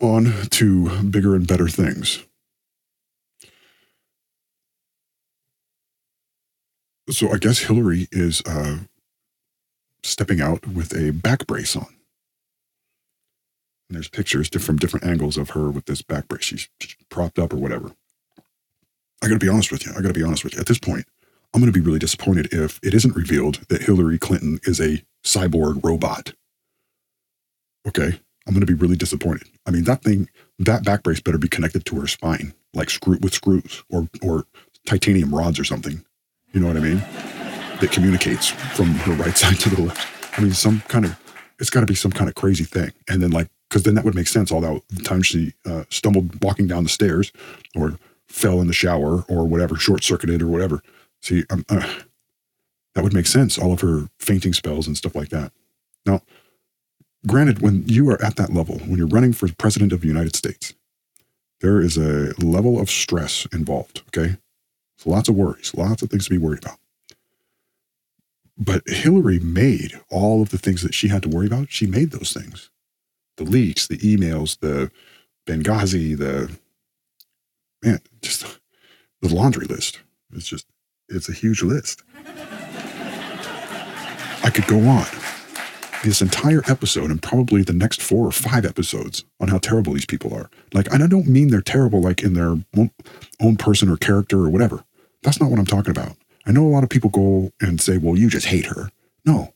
On 0.00 0.32
to 0.50 1.02
bigger 1.04 1.34
and 1.34 1.46
better 1.46 1.68
things. 1.68 2.24
So, 7.10 7.32
I 7.32 7.38
guess 7.38 7.60
Hillary 7.60 8.06
is 8.12 8.42
uh, 8.42 8.80
stepping 10.02 10.42
out 10.42 10.66
with 10.66 10.94
a 10.94 11.12
back 11.12 11.46
brace 11.46 11.74
on. 11.74 11.97
And 13.88 13.96
there's 13.96 14.08
pictures 14.08 14.48
from 14.48 14.76
different 14.76 15.06
angles 15.06 15.38
of 15.38 15.50
her 15.50 15.70
with 15.70 15.86
this 15.86 16.02
back 16.02 16.28
brace. 16.28 16.44
She's 16.44 16.68
propped 17.08 17.38
up 17.38 17.52
or 17.52 17.56
whatever. 17.56 17.92
I 19.22 19.28
got 19.28 19.34
to 19.34 19.44
be 19.44 19.48
honest 19.48 19.72
with 19.72 19.86
you. 19.86 19.92
I 19.92 20.00
got 20.00 20.08
to 20.08 20.14
be 20.14 20.22
honest 20.22 20.44
with 20.44 20.54
you. 20.54 20.60
At 20.60 20.66
this 20.66 20.78
point, 20.78 21.06
I'm 21.54 21.60
to 21.62 21.72
be 21.72 21.80
really 21.84 21.98
disappointed 21.98 22.52
if 22.52 22.78
it 22.82 22.94
isn't 22.94 23.16
revealed 23.16 23.66
that 23.68 23.82
Hillary 23.82 24.18
Clinton 24.18 24.60
is 24.64 24.80
a 24.80 25.02
cyborg 25.24 25.82
robot. 25.84 26.34
okay, 27.86 28.20
I'm 28.46 28.54
to 28.60 28.66
be 28.66 28.74
really 28.74 28.96
disappointed. 28.96 29.48
I 29.66 29.70
mean, 29.70 29.84
that 29.84 30.02
thing, 30.02 30.28
that 30.58 30.84
back 30.84 31.02
brace 31.02 31.20
better 31.20 31.38
be 31.38 31.48
connected 31.48 31.84
to 31.86 32.00
her 32.00 32.06
spine, 32.06 32.54
like 32.74 32.90
screw 32.90 33.18
with 33.20 33.34
screws 33.34 33.82
or 33.90 34.08
or 34.22 34.46
titanium 34.86 35.34
rods 35.34 35.58
or 35.58 35.64
something. 35.64 36.04
You 36.52 36.60
know 36.60 36.66
what 36.68 36.76
I 36.76 36.80
mean? 36.80 36.98
That 37.80 37.90
communicates 37.92 38.48
from 38.48 38.86
her 38.86 39.12
right 39.12 39.36
side 39.42 39.58
to 39.60 39.70
the 39.70 39.82
left. 39.82 40.06
I 40.38 40.42
mean, 40.42 40.52
some 40.52 40.80
kind 40.88 41.04
of, 41.04 41.18
it's 41.58 41.70
got 41.70 41.80
to 41.80 41.86
be 41.86 41.94
some 41.94 42.12
kind 42.12 42.28
of 42.28 42.34
crazy 42.34 42.64
thing. 42.64 42.92
And 43.08 43.22
then 43.22 43.30
like, 43.30 43.48
because 43.68 43.82
then 43.82 43.94
that 43.94 44.04
would 44.04 44.14
make 44.14 44.28
sense. 44.28 44.50
Although 44.50 44.82
the 44.88 45.02
time 45.02 45.22
she 45.22 45.54
uh, 45.66 45.84
stumbled 45.90 46.42
walking 46.42 46.66
down 46.66 46.84
the 46.84 46.88
stairs, 46.88 47.32
or 47.74 47.98
fell 48.26 48.60
in 48.60 48.66
the 48.66 48.72
shower, 48.72 49.24
or 49.28 49.46
whatever, 49.46 49.76
short 49.76 50.02
circuited, 50.02 50.42
or 50.42 50.48
whatever. 50.48 50.82
See, 51.20 51.44
um, 51.50 51.64
uh, 51.68 51.86
that 52.94 53.04
would 53.04 53.14
make 53.14 53.26
sense. 53.26 53.58
All 53.58 53.72
of 53.72 53.80
her 53.80 54.08
fainting 54.18 54.52
spells 54.52 54.86
and 54.86 54.96
stuff 54.96 55.14
like 55.14 55.28
that. 55.30 55.52
Now, 56.06 56.22
granted, 57.26 57.60
when 57.60 57.84
you 57.86 58.08
are 58.10 58.22
at 58.22 58.36
that 58.36 58.52
level, 58.52 58.78
when 58.78 58.96
you're 58.96 59.06
running 59.06 59.32
for 59.32 59.48
president 59.58 59.92
of 59.92 60.00
the 60.00 60.08
United 60.08 60.36
States, 60.36 60.74
there 61.60 61.80
is 61.80 61.96
a 61.96 62.34
level 62.44 62.80
of 62.80 62.88
stress 62.88 63.46
involved. 63.52 64.02
Okay. 64.08 64.36
So 64.96 65.10
lots 65.10 65.28
of 65.28 65.36
worries, 65.36 65.72
lots 65.74 66.02
of 66.02 66.10
things 66.10 66.24
to 66.24 66.30
be 66.30 66.38
worried 66.38 66.64
about. 66.64 66.78
But 68.56 68.82
Hillary 68.88 69.38
made 69.38 70.00
all 70.10 70.42
of 70.42 70.50
the 70.50 70.58
things 70.58 70.82
that 70.82 70.94
she 70.94 71.08
had 71.08 71.22
to 71.22 71.28
worry 71.28 71.46
about. 71.46 71.70
She 71.70 71.86
made 71.86 72.10
those 72.10 72.32
things 72.32 72.70
the 73.38 73.44
leaks, 73.44 73.86
the 73.86 73.98
emails, 73.98 74.58
the 74.60 74.90
Benghazi, 75.46 76.16
the 76.16 76.50
man, 77.82 78.00
just 78.20 78.60
the 79.22 79.34
laundry 79.34 79.66
list. 79.66 80.00
It's 80.32 80.46
just, 80.46 80.66
it's 81.08 81.28
a 81.28 81.32
huge 81.32 81.62
list. 81.62 82.02
I 84.44 84.50
could 84.50 84.66
go 84.66 84.78
on 84.80 85.06
this 86.04 86.22
entire 86.22 86.62
episode 86.68 87.10
and 87.10 87.20
probably 87.20 87.62
the 87.62 87.72
next 87.72 88.00
four 88.02 88.26
or 88.26 88.32
five 88.32 88.64
episodes 88.64 89.24
on 89.40 89.48
how 89.48 89.58
terrible 89.58 89.94
these 89.94 90.06
people 90.06 90.32
are. 90.34 90.48
Like, 90.72 90.92
I 90.92 90.98
don't 90.98 91.26
mean 91.26 91.48
they're 91.48 91.60
terrible 91.60 92.00
like 92.00 92.22
in 92.22 92.34
their 92.34 92.56
own 93.40 93.56
person 93.56 93.88
or 93.88 93.96
character 93.96 94.38
or 94.38 94.50
whatever. 94.50 94.84
That's 95.22 95.40
not 95.40 95.50
what 95.50 95.58
I'm 95.58 95.66
talking 95.66 95.90
about. 95.90 96.16
I 96.46 96.52
know 96.52 96.66
a 96.66 96.68
lot 96.68 96.84
of 96.84 96.90
people 96.90 97.10
go 97.10 97.52
and 97.60 97.80
say, 97.80 97.98
well, 97.98 98.16
you 98.16 98.28
just 98.28 98.46
hate 98.46 98.66
her. 98.66 98.90
No. 99.24 99.52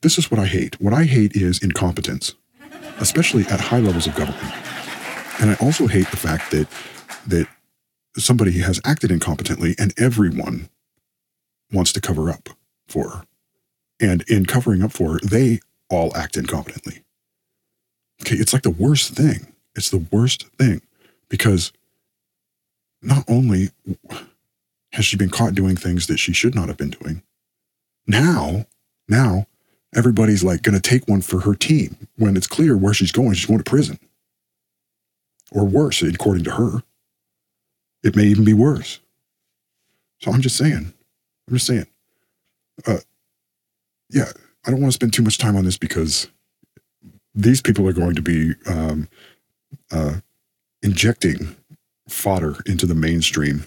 This 0.00 0.18
is 0.18 0.30
what 0.30 0.40
I 0.40 0.46
hate. 0.46 0.80
What 0.80 0.92
I 0.94 1.04
hate 1.04 1.36
is 1.36 1.62
incompetence, 1.62 2.34
especially 3.00 3.44
at 3.46 3.60
high 3.60 3.80
levels 3.80 4.06
of 4.06 4.14
government. 4.14 4.52
And 5.40 5.50
I 5.50 5.54
also 5.60 5.86
hate 5.86 6.10
the 6.10 6.16
fact 6.16 6.50
that 6.52 6.68
that 7.26 7.48
somebody 8.16 8.60
has 8.60 8.80
acted 8.84 9.10
incompetently 9.10 9.74
and 9.78 9.92
everyone 9.98 10.68
wants 11.72 11.92
to 11.92 12.00
cover 12.00 12.30
up 12.30 12.50
for 12.86 13.10
her. 13.10 13.22
And 14.00 14.22
in 14.28 14.46
covering 14.46 14.82
up 14.82 14.92
for 14.92 15.14
her, 15.14 15.18
they 15.20 15.60
all 15.90 16.14
act 16.16 16.34
incompetently. 16.34 17.02
Okay, 18.22 18.36
it's 18.36 18.52
like 18.52 18.62
the 18.62 18.70
worst 18.70 19.14
thing. 19.14 19.52
It's 19.74 19.90
the 19.90 20.06
worst 20.10 20.46
thing 20.58 20.82
because 21.28 21.72
not 23.02 23.24
only 23.28 23.70
has 24.92 25.04
she 25.04 25.16
been 25.16 25.30
caught 25.30 25.54
doing 25.54 25.76
things 25.76 26.06
that 26.06 26.18
she 26.18 26.32
should 26.32 26.54
not 26.54 26.68
have 26.68 26.76
been 26.76 26.90
doing, 26.90 27.22
now, 28.06 28.66
now 29.08 29.46
everybody's 29.94 30.44
like 30.44 30.62
going 30.62 30.74
to 30.74 30.80
take 30.80 31.08
one 31.08 31.20
for 31.20 31.40
her 31.40 31.54
team 31.54 31.96
when 32.16 32.36
it's 32.36 32.46
clear 32.46 32.76
where 32.76 32.94
she's 32.94 33.12
going. 33.12 33.34
She's 33.34 33.46
going 33.46 33.58
to 33.58 33.70
prison. 33.70 33.98
Or 35.52 35.64
worse, 35.64 36.02
according 36.02 36.44
to 36.44 36.52
her. 36.52 36.82
It 38.02 38.16
may 38.16 38.24
even 38.24 38.44
be 38.44 38.54
worse. 38.54 39.00
So 40.20 40.30
I'm 40.30 40.40
just 40.40 40.56
saying, 40.56 40.92
I'm 41.48 41.54
just 41.54 41.66
saying, 41.66 41.86
uh, 42.86 42.98
yeah, 44.10 44.32
I 44.66 44.70
don't 44.70 44.80
want 44.80 44.92
to 44.92 44.94
spend 44.94 45.12
too 45.12 45.22
much 45.22 45.38
time 45.38 45.56
on 45.56 45.64
this 45.64 45.76
because 45.76 46.28
these 47.34 47.60
people 47.60 47.88
are 47.88 47.92
going 47.92 48.14
to 48.14 48.22
be 48.22 48.54
um, 48.66 49.08
uh, 49.90 50.16
injecting 50.82 51.56
fodder 52.08 52.56
into 52.66 52.86
the 52.86 52.94
mainstream 52.94 53.64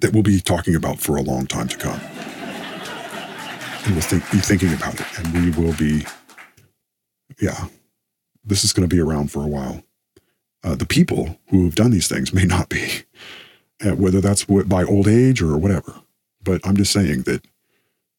that 0.00 0.12
we'll 0.12 0.22
be 0.22 0.40
talking 0.40 0.74
about 0.74 0.98
for 0.98 1.16
a 1.16 1.22
long 1.22 1.46
time 1.46 1.68
to 1.68 1.76
come. 1.76 2.00
We'll 3.88 4.00
think, 4.00 4.30
be 4.30 4.38
thinking 4.38 4.72
about 4.74 5.00
it, 5.00 5.06
and 5.18 5.32
we 5.32 5.50
will 5.50 5.74
be, 5.74 6.04
yeah, 7.40 7.66
this 8.44 8.64
is 8.64 8.72
going 8.72 8.88
to 8.88 8.94
be 8.94 9.00
around 9.00 9.30
for 9.30 9.42
a 9.42 9.46
while. 9.46 9.82
Uh, 10.62 10.74
the 10.74 10.86
people 10.86 11.38
who 11.48 11.64
have 11.64 11.74
done 11.74 11.90
these 11.90 12.08
things 12.08 12.32
may 12.32 12.44
not 12.44 12.68
be, 12.68 13.02
uh, 13.84 13.92
whether 13.92 14.20
that's 14.20 14.44
by 14.44 14.84
old 14.84 15.08
age 15.08 15.40
or 15.40 15.56
whatever. 15.56 15.94
But 16.42 16.60
I'm 16.64 16.76
just 16.76 16.92
saying 16.92 17.22
that 17.22 17.46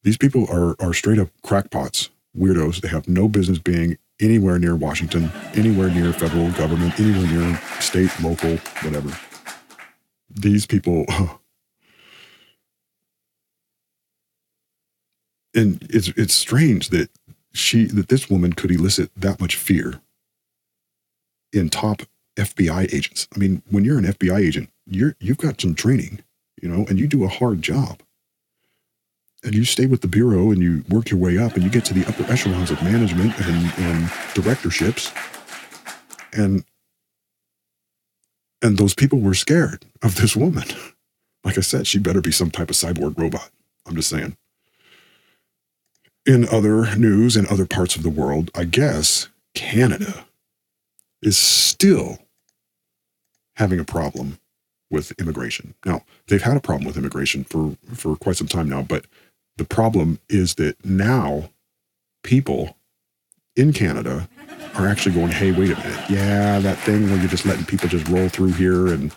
these 0.03 0.17
people 0.17 0.47
are 0.49 0.75
are 0.79 0.93
straight 0.93 1.19
up 1.19 1.29
crackpots, 1.43 2.09
weirdos. 2.37 2.81
They 2.81 2.87
have 2.87 3.07
no 3.07 3.27
business 3.27 3.59
being 3.59 3.97
anywhere 4.19 4.57
near 4.59 4.75
Washington, 4.75 5.31
anywhere 5.53 5.89
near 5.89 6.13
federal 6.13 6.51
government, 6.51 6.99
anywhere 6.99 7.27
near 7.27 7.61
state, 7.79 8.11
local, 8.21 8.57
whatever. 8.81 9.15
These 10.29 10.65
people 10.65 11.05
and 15.53 15.85
it's 15.89 16.09
it's 16.09 16.33
strange 16.33 16.89
that 16.89 17.09
she 17.53 17.85
that 17.85 18.07
this 18.07 18.29
woman 18.29 18.53
could 18.53 18.71
elicit 18.71 19.11
that 19.15 19.39
much 19.39 19.55
fear 19.55 20.01
in 21.51 21.69
top 21.69 22.03
FBI 22.37 22.93
agents. 22.93 23.27
I 23.35 23.39
mean, 23.39 23.61
when 23.69 23.83
you're 23.83 23.97
an 23.97 24.05
FBI 24.05 24.39
agent, 24.39 24.69
you're 24.85 25.15
you've 25.19 25.37
got 25.37 25.59
some 25.59 25.75
training, 25.75 26.19
you 26.61 26.69
know, 26.69 26.85
and 26.87 26.99
you 26.99 27.07
do 27.07 27.23
a 27.23 27.29
hard 27.29 27.61
job. 27.61 28.01
And 29.43 29.55
you 29.55 29.65
stay 29.65 29.87
with 29.87 30.01
the 30.01 30.07
bureau 30.07 30.51
and 30.51 30.61
you 30.61 30.83
work 30.87 31.09
your 31.09 31.19
way 31.19 31.39
up 31.39 31.55
and 31.55 31.63
you 31.63 31.69
get 31.71 31.83
to 31.85 31.95
the 31.95 32.05
upper 32.05 32.31
echelons 32.31 32.69
of 32.69 32.83
management 32.83 33.33
and, 33.39 33.73
and 33.79 34.11
directorships. 34.35 35.11
And 36.31 36.63
and 38.61 38.77
those 38.77 38.93
people 38.93 39.19
were 39.19 39.33
scared 39.33 39.85
of 40.01 40.15
this 40.15 40.35
woman. 40.35 40.65
Like 41.43 41.57
i 41.57 41.61
said 41.61 41.87
she 41.87 41.97
better 41.97 42.21
be 42.21 42.31
some 42.31 42.51
type 42.51 42.69
of 42.69 42.75
cyborg 42.75 43.17
robot. 43.17 43.49
I'm 43.87 43.95
just 43.95 44.09
saying 44.09 44.37
in 46.25 46.47
other 46.49 46.95
news 46.95 47.35
in 47.35 47.47
other 47.47 47.65
parts 47.65 47.95
of 47.95 48.03
the 48.03 48.09
world 48.09 48.51
i 48.55 48.63
guess 48.63 49.29
canada 49.53 50.25
is 51.21 51.37
still 51.37 52.19
having 53.55 53.79
a 53.79 53.85
problem 53.85 54.39
with 54.89 55.11
immigration 55.19 55.73
now 55.85 56.03
they've 56.27 56.43
had 56.43 56.57
a 56.57 56.61
problem 56.61 56.85
with 56.85 56.97
immigration 56.97 57.43
for 57.43 57.75
for 57.93 58.15
quite 58.15 58.37
some 58.37 58.47
time 58.47 58.69
now 58.69 58.81
but 58.81 59.05
the 59.57 59.65
problem 59.65 60.19
is 60.29 60.55
that 60.55 60.83
now 60.83 61.49
people 62.23 62.77
in 63.55 63.73
Canada 63.73 64.27
are 64.75 64.87
actually 64.87 65.13
going, 65.13 65.31
hey, 65.31 65.51
wait 65.51 65.71
a 65.71 65.75
minute. 65.75 66.09
Yeah, 66.09 66.59
that 66.59 66.77
thing 66.79 67.09
where 67.09 67.17
you're 67.17 67.27
just 67.27 67.45
letting 67.45 67.65
people 67.65 67.89
just 67.89 68.07
roll 68.07 68.29
through 68.29 68.53
here 68.53 68.87
and 68.87 69.13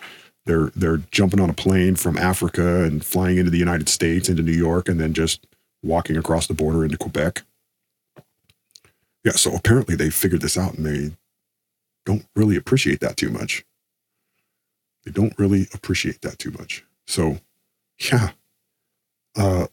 they're 0.47 0.71
they're 0.77 0.99
jumping 1.11 1.41
on 1.41 1.49
a 1.49 1.55
plane 1.55 1.97
from 1.97 2.19
Africa 2.19 2.85
and 2.85 3.05
flying 3.05 3.39
into 3.39 3.51
the 3.51 3.59
United 3.59 3.89
States, 3.89 4.29
into 4.29 4.43
New 4.43 4.53
York, 4.53 4.89
and 4.89 5.01
then 5.01 5.15
just 5.15 5.47
walking 5.85 6.17
across 6.17 6.47
the 6.47 6.55
border 6.55 6.85
into 6.85 6.97
Quebec. 6.97 7.43
Yeah, 9.25 9.33
so 9.33 9.55
apparently 9.55 9.95
they 9.97 10.11
figured 10.11 10.43
this 10.43 10.59
out 10.59 10.75
and 10.75 10.85
they 10.85 11.17
don't 12.05 12.27
really 12.35 12.57
appreciate 12.57 13.01
that 13.01 13.17
too 13.17 13.31
much. 13.31 13.65
They 15.05 15.13
don't 15.13 15.39
really 15.39 15.69
appreciate 15.73 16.23
that 16.23 16.39
too 16.39 16.51
much. 16.51 16.85
So, 17.07 17.39
yeah, 18.11 18.31
uh, 19.37 19.67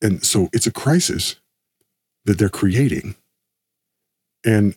and 0.00 0.24
so 0.24 0.48
it's 0.52 0.66
a 0.66 0.72
crisis 0.72 1.36
that 2.24 2.38
they're 2.38 2.48
creating. 2.48 3.16
And 4.44 4.76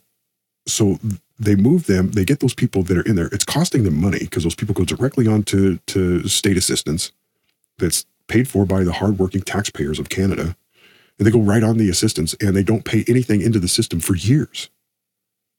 so 0.65 0.99
they 1.39 1.55
move 1.55 1.87
them, 1.87 2.11
they 2.11 2.25
get 2.25 2.39
those 2.39 2.53
people 2.53 2.83
that 2.83 2.97
are 2.97 3.01
in 3.01 3.15
there. 3.15 3.29
It's 3.31 3.45
costing 3.45 3.83
them 3.83 3.99
money 3.99 4.19
because 4.19 4.43
those 4.43 4.55
people 4.55 4.73
go 4.73 4.85
directly 4.85 5.27
on 5.27 5.43
to, 5.43 5.77
to 5.87 6.27
state 6.27 6.57
assistance 6.57 7.11
that's 7.77 8.05
paid 8.31 8.47
for 8.47 8.65
by 8.65 8.83
the 8.83 8.93
hardworking 8.93 9.41
taxpayers 9.41 9.99
of 9.99 10.09
Canada. 10.09 10.55
And 11.17 11.27
they 11.27 11.31
go 11.31 11.41
right 11.41 11.63
on 11.63 11.77
the 11.77 11.89
assistance 11.89 12.33
and 12.41 12.55
they 12.55 12.63
don't 12.63 12.85
pay 12.85 13.03
anything 13.07 13.41
into 13.41 13.59
the 13.59 13.67
system 13.67 13.99
for 13.99 14.15
years. 14.15 14.69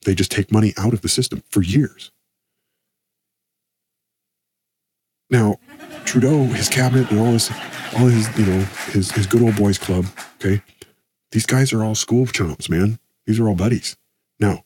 They 0.04 0.14
just 0.14 0.32
take 0.32 0.50
money 0.50 0.72
out 0.78 0.94
of 0.94 1.02
the 1.02 1.08
system 1.08 1.42
for 1.50 1.62
years. 1.62 2.10
Now, 5.30 5.58
Trudeau, 6.04 6.44
his 6.44 6.68
cabinet, 6.68 7.10
and 7.10 7.20
all 7.20 7.32
his 7.32 7.50
all 7.96 8.06
his, 8.06 8.38
you 8.38 8.46
know, 8.46 8.64
his 8.92 9.12
his 9.12 9.26
good 9.26 9.42
old 9.42 9.56
boys 9.56 9.78
club. 9.78 10.06
Okay, 10.36 10.62
these 11.30 11.46
guys 11.46 11.72
are 11.72 11.84
all 11.84 11.94
school 11.94 12.26
chumps, 12.26 12.68
man. 12.68 12.98
These 13.26 13.38
are 13.38 13.48
all 13.48 13.54
buddies. 13.54 13.96
Now, 14.40 14.64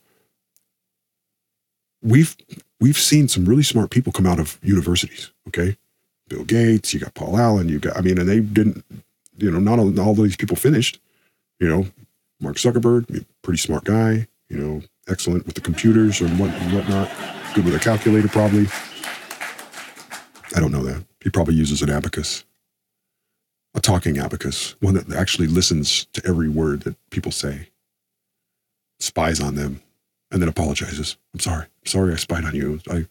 we've 2.02 2.36
we've 2.80 2.98
seen 2.98 3.28
some 3.28 3.44
really 3.44 3.62
smart 3.62 3.90
people 3.90 4.12
come 4.12 4.26
out 4.26 4.40
of 4.40 4.58
universities. 4.62 5.30
Okay, 5.46 5.76
Bill 6.28 6.44
Gates, 6.44 6.92
you 6.94 7.00
got 7.00 7.14
Paul 7.14 7.38
Allen, 7.38 7.68
you 7.68 7.78
got 7.78 7.96
I 7.96 8.00
mean, 8.00 8.18
and 8.18 8.28
they 8.28 8.40
didn't, 8.40 8.84
you 9.38 9.50
know, 9.50 9.60
not 9.60 9.78
all, 9.78 10.00
all 10.00 10.14
these 10.14 10.36
people 10.36 10.56
finished. 10.56 11.00
You 11.60 11.68
know, 11.68 11.86
Mark 12.40 12.56
Zuckerberg, 12.56 13.24
pretty 13.42 13.58
smart 13.58 13.84
guy. 13.84 14.26
You 14.48 14.58
know, 14.58 14.82
excellent 15.08 15.46
with 15.46 15.54
the 15.54 15.60
computers 15.60 16.20
and 16.20 16.38
what 16.38 16.50
whatnot. 16.72 17.10
Good 17.54 17.64
with 17.64 17.74
a 17.74 17.78
calculator, 17.78 18.28
probably. 18.28 18.66
I 20.54 20.60
don't 20.60 20.72
know 20.72 20.84
that. 20.84 21.04
He 21.22 21.30
probably 21.30 21.54
uses 21.54 21.82
an 21.82 21.90
abacus 21.90 22.44
a 23.76 23.80
talking 23.80 24.18
abacus, 24.18 24.74
one 24.80 24.94
that 24.94 25.12
actually 25.12 25.46
listens 25.46 26.06
to 26.14 26.26
every 26.26 26.48
word 26.48 26.82
that 26.82 26.96
people 27.10 27.30
say. 27.30 27.68
spies 28.98 29.40
on 29.40 29.54
them, 29.56 29.82
and 30.30 30.40
then 30.40 30.48
apologizes. 30.48 31.18
I'm 31.34 31.40
sorry. 31.40 31.64
I'm 31.64 31.86
Sorry 31.86 32.12
I 32.12 32.16
spied 32.16 32.44
on 32.46 32.54
you. 32.54 32.80
I, 32.90 33.06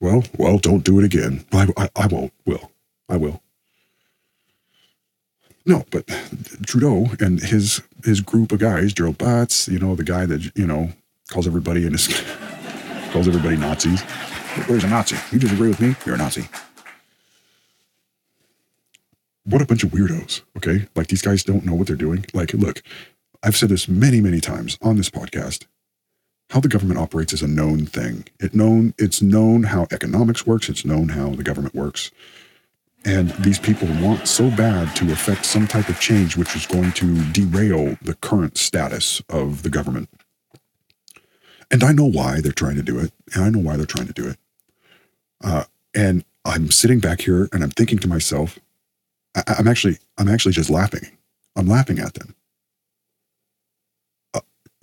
well, 0.00 0.24
well, 0.36 0.58
don't 0.58 0.84
do 0.84 0.98
it 0.98 1.04
again. 1.04 1.44
I, 1.52 1.68
I, 1.76 1.88
I 1.96 2.06
won't. 2.06 2.32
Will. 2.44 2.70
I 3.08 3.16
will. 3.16 3.42
No, 5.66 5.84
but 5.90 6.06
Trudeau 6.66 7.08
and 7.20 7.40
his 7.40 7.82
his 8.04 8.20
group 8.20 8.52
of 8.52 8.58
guys, 8.58 8.92
Gerald 8.92 9.18
Butts, 9.18 9.68
you 9.68 9.78
know, 9.78 9.94
the 9.94 10.04
guy 10.04 10.24
that 10.24 10.56
you 10.56 10.66
know 10.66 10.92
calls 11.30 11.46
everybody 11.46 11.86
in 11.86 11.92
his 11.92 12.06
calls 13.10 13.28
everybody 13.28 13.56
Nazis. 13.56 14.02
Where's 14.66 14.84
a 14.84 14.88
Nazi? 14.88 15.16
You 15.30 15.38
disagree 15.38 15.68
with 15.68 15.80
me? 15.80 15.94
You're 16.06 16.14
a 16.14 16.18
Nazi. 16.18 16.48
What 19.44 19.62
a 19.62 19.66
bunch 19.66 19.84
of 19.84 19.90
weirdos. 19.90 20.42
Okay, 20.56 20.86
like 20.94 21.08
these 21.08 21.22
guys 21.22 21.42
don't 21.42 21.64
know 21.64 21.74
what 21.74 21.86
they're 21.86 21.96
doing. 21.96 22.24
Like, 22.32 22.54
look, 22.54 22.82
I've 23.42 23.56
said 23.56 23.68
this 23.68 23.88
many, 23.88 24.20
many 24.20 24.40
times 24.40 24.78
on 24.82 24.96
this 24.96 25.10
podcast. 25.10 25.66
How 26.50 26.60
the 26.60 26.68
government 26.68 26.98
operates 26.98 27.32
is 27.32 27.42
a 27.42 27.48
known 27.48 27.86
thing. 27.86 28.26
It 28.40 28.54
known 28.54 28.94
it's 28.98 29.20
known 29.20 29.64
how 29.64 29.86
economics 29.92 30.46
works. 30.46 30.68
It's 30.68 30.84
known 30.84 31.10
how 31.10 31.30
the 31.30 31.42
government 31.42 31.74
works. 31.74 32.10
And 33.04 33.30
these 33.30 33.58
people 33.58 33.88
want 34.00 34.26
so 34.26 34.50
bad 34.50 34.94
to 34.96 35.12
effect 35.12 35.46
some 35.46 35.66
type 35.66 35.88
of 35.88 36.00
change 36.00 36.36
which 36.36 36.56
is 36.56 36.66
going 36.66 36.92
to 36.92 37.22
derail 37.32 37.96
the 38.02 38.14
current 38.14 38.58
status 38.58 39.22
of 39.28 39.62
the 39.62 39.70
government. 39.70 40.08
And 41.70 41.84
I 41.84 41.92
know 41.92 42.06
why 42.06 42.40
they're 42.40 42.52
trying 42.52 42.76
to 42.76 42.82
do 42.82 42.98
it. 42.98 43.12
And 43.34 43.44
I 43.44 43.50
know 43.50 43.60
why 43.60 43.76
they're 43.76 43.86
trying 43.86 44.06
to 44.06 44.12
do 44.12 44.28
it. 44.28 44.38
Uh, 45.44 45.64
and 45.94 46.24
I'm 46.44 46.70
sitting 46.70 46.98
back 46.98 47.20
here 47.20 47.48
and 47.52 47.62
I'm 47.62 47.70
thinking 47.70 47.98
to 47.98 48.08
myself, 48.08 48.58
I, 49.34 49.56
am 49.58 49.68
actually, 49.68 49.98
I'm 50.16 50.28
actually 50.28 50.52
just 50.52 50.70
laughing. 50.70 51.06
I'm 51.56 51.66
laughing 51.66 51.98
at 51.98 52.14
them. 52.14 52.34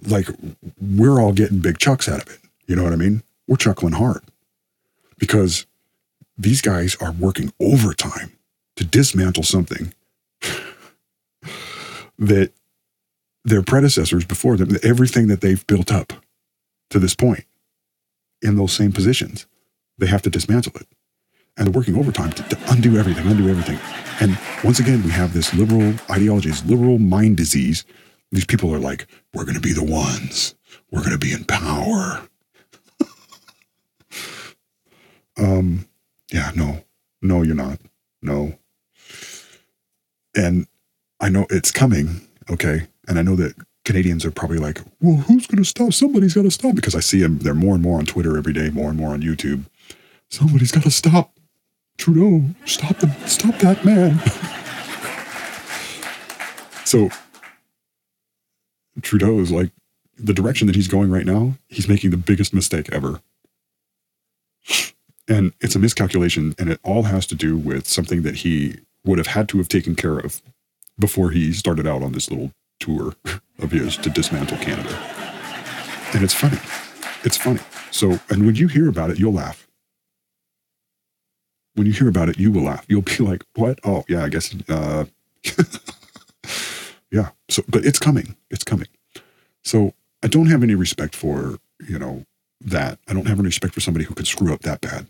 Like 0.01 0.27
we're 0.79 1.19
all 1.19 1.33
getting 1.33 1.59
big 1.59 1.77
chucks 1.77 2.07
out 2.09 2.21
of 2.21 2.27
it. 2.33 2.39
You 2.67 2.75
know 2.75 2.83
what 2.83 2.93
I 2.93 2.97
mean? 2.97 3.23
We're 3.47 3.57
chuckling 3.57 3.93
hard 3.93 4.23
because 5.17 5.65
these 6.37 6.61
guys 6.61 6.95
are 6.99 7.11
working 7.11 7.53
overtime 7.59 8.33
to 8.75 8.83
dismantle 8.83 9.43
something 9.43 9.93
that 12.17 12.51
their 13.43 13.61
predecessors 13.61 14.25
before 14.25 14.57
them, 14.57 14.77
everything 14.83 15.27
that 15.27 15.41
they've 15.41 15.65
built 15.67 15.91
up 15.91 16.13
to 16.89 16.99
this 16.99 17.15
point 17.15 17.45
in 18.41 18.57
those 18.57 18.73
same 18.73 18.91
positions, 18.91 19.45
they 19.97 20.07
have 20.07 20.21
to 20.23 20.29
dismantle 20.29 20.73
it. 20.75 20.87
And 21.57 21.67
they're 21.67 21.79
working 21.79 21.97
overtime 21.97 22.31
to, 22.33 22.43
to 22.43 22.57
undo 22.67 22.97
everything, 22.97 23.27
undo 23.27 23.47
everything. 23.49 23.79
And 24.19 24.37
once 24.63 24.79
again, 24.79 25.03
we 25.03 25.11
have 25.11 25.33
this 25.33 25.53
liberal 25.53 25.93
ideology, 26.09 26.49
this 26.49 26.65
liberal 26.65 26.99
mind 26.99 27.37
disease. 27.37 27.85
These 28.31 28.45
people 28.45 28.73
are 28.73 28.79
like, 28.79 29.07
we're 29.35 29.43
going 29.43 29.55
to 29.55 29.61
be 29.61 29.73
the 29.73 29.83
ones. 29.83 30.55
We're 30.91 31.01
going 31.01 31.11
to 31.11 31.17
be 31.17 31.33
in 31.33 31.43
power. 31.43 32.27
um, 35.37 35.85
yeah, 36.31 36.51
no, 36.55 36.83
no, 37.21 37.41
you're 37.41 37.53
not. 37.53 37.79
No. 38.21 38.57
And 40.35 40.67
I 41.19 41.29
know 41.29 41.45
it's 41.49 41.71
coming. 41.71 42.21
Okay. 42.49 42.87
And 43.07 43.19
I 43.19 43.21
know 43.21 43.35
that 43.35 43.53
Canadians 43.83 44.25
are 44.25 44.31
probably 44.31 44.57
like, 44.57 44.81
well, 45.01 45.17
who's 45.17 45.47
going 45.47 45.61
to 45.61 45.69
stop? 45.69 45.93
Somebody's 45.93 46.33
got 46.33 46.43
to 46.43 46.51
stop 46.51 46.73
because 46.75 46.95
I 46.95 47.01
see 47.01 47.19
them. 47.19 47.39
They're 47.39 47.53
more 47.53 47.75
and 47.75 47.83
more 47.83 47.99
on 47.99 48.05
Twitter 48.05 48.37
every 48.37 48.53
day, 48.53 48.69
more 48.69 48.89
and 48.89 48.97
more 48.97 49.11
on 49.11 49.21
YouTube. 49.21 49.65
Somebody's 50.29 50.71
got 50.71 50.83
to 50.83 50.91
stop 50.91 51.37
Trudeau. 51.97 52.43
Stop 52.65 52.97
them. 52.99 53.11
stop 53.25 53.57
that 53.59 53.83
man. 53.85 54.19
so 56.85 57.09
Trudeau 59.01 59.39
is 59.39 59.51
like 59.51 59.71
the 60.17 60.33
direction 60.33 60.67
that 60.67 60.75
he's 60.75 60.87
going 60.87 61.11
right 61.11 61.25
now. 61.25 61.55
He's 61.67 61.87
making 61.87 62.11
the 62.11 62.17
biggest 62.17 62.53
mistake 62.53 62.89
ever. 62.91 63.21
And 65.27 65.53
it's 65.59 65.75
a 65.75 65.79
miscalculation, 65.79 66.53
and 66.59 66.69
it 66.69 66.79
all 66.83 67.03
has 67.03 67.25
to 67.27 67.35
do 67.35 67.57
with 67.57 67.87
something 67.87 68.21
that 68.21 68.35
he 68.37 68.77
would 69.03 69.17
have 69.17 69.27
had 69.27 69.49
to 69.49 69.57
have 69.57 69.67
taken 69.67 69.95
care 69.95 70.17
of 70.17 70.41
before 70.99 71.31
he 71.31 71.51
started 71.51 71.87
out 71.87 72.03
on 72.03 72.11
this 72.11 72.29
little 72.29 72.51
tour 72.79 73.15
of 73.59 73.71
his 73.71 73.97
to 73.97 74.09
dismantle 74.09 74.57
Canada. 74.57 74.95
And 76.13 76.23
it's 76.23 76.33
funny. 76.33 76.59
It's 77.23 77.37
funny. 77.37 77.59
So, 77.91 78.19
and 78.29 78.45
when 78.45 78.55
you 78.55 78.67
hear 78.67 78.87
about 78.87 79.09
it, 79.09 79.19
you'll 79.19 79.33
laugh. 79.33 79.67
When 81.73 81.87
you 81.87 81.93
hear 81.93 82.07
about 82.07 82.29
it, 82.29 82.39
you 82.39 82.51
will 82.51 82.63
laugh. 82.63 82.85
You'll 82.87 83.01
be 83.01 83.17
like, 83.17 83.43
what? 83.55 83.79
Oh, 83.83 84.05
yeah, 84.07 84.23
I 84.23 84.29
guess. 84.29 84.55
Uh, 84.69 85.05
yeah. 87.11 87.29
So, 87.49 87.63
but 87.67 87.85
it's 87.85 87.99
coming. 87.99 88.35
It's 88.49 88.63
coming. 88.63 88.87
So 89.63 89.93
I 90.23 90.27
don't 90.27 90.47
have 90.47 90.63
any 90.63 90.75
respect 90.75 91.15
for, 91.15 91.59
you 91.87 91.99
know, 91.99 92.25
that. 92.61 92.99
I 93.07 93.13
don't 93.13 93.27
have 93.27 93.39
any 93.39 93.47
respect 93.47 93.73
for 93.73 93.81
somebody 93.81 94.05
who 94.05 94.13
could 94.13 94.27
screw 94.27 94.53
up 94.53 94.61
that 94.61 94.81
bad 94.81 95.07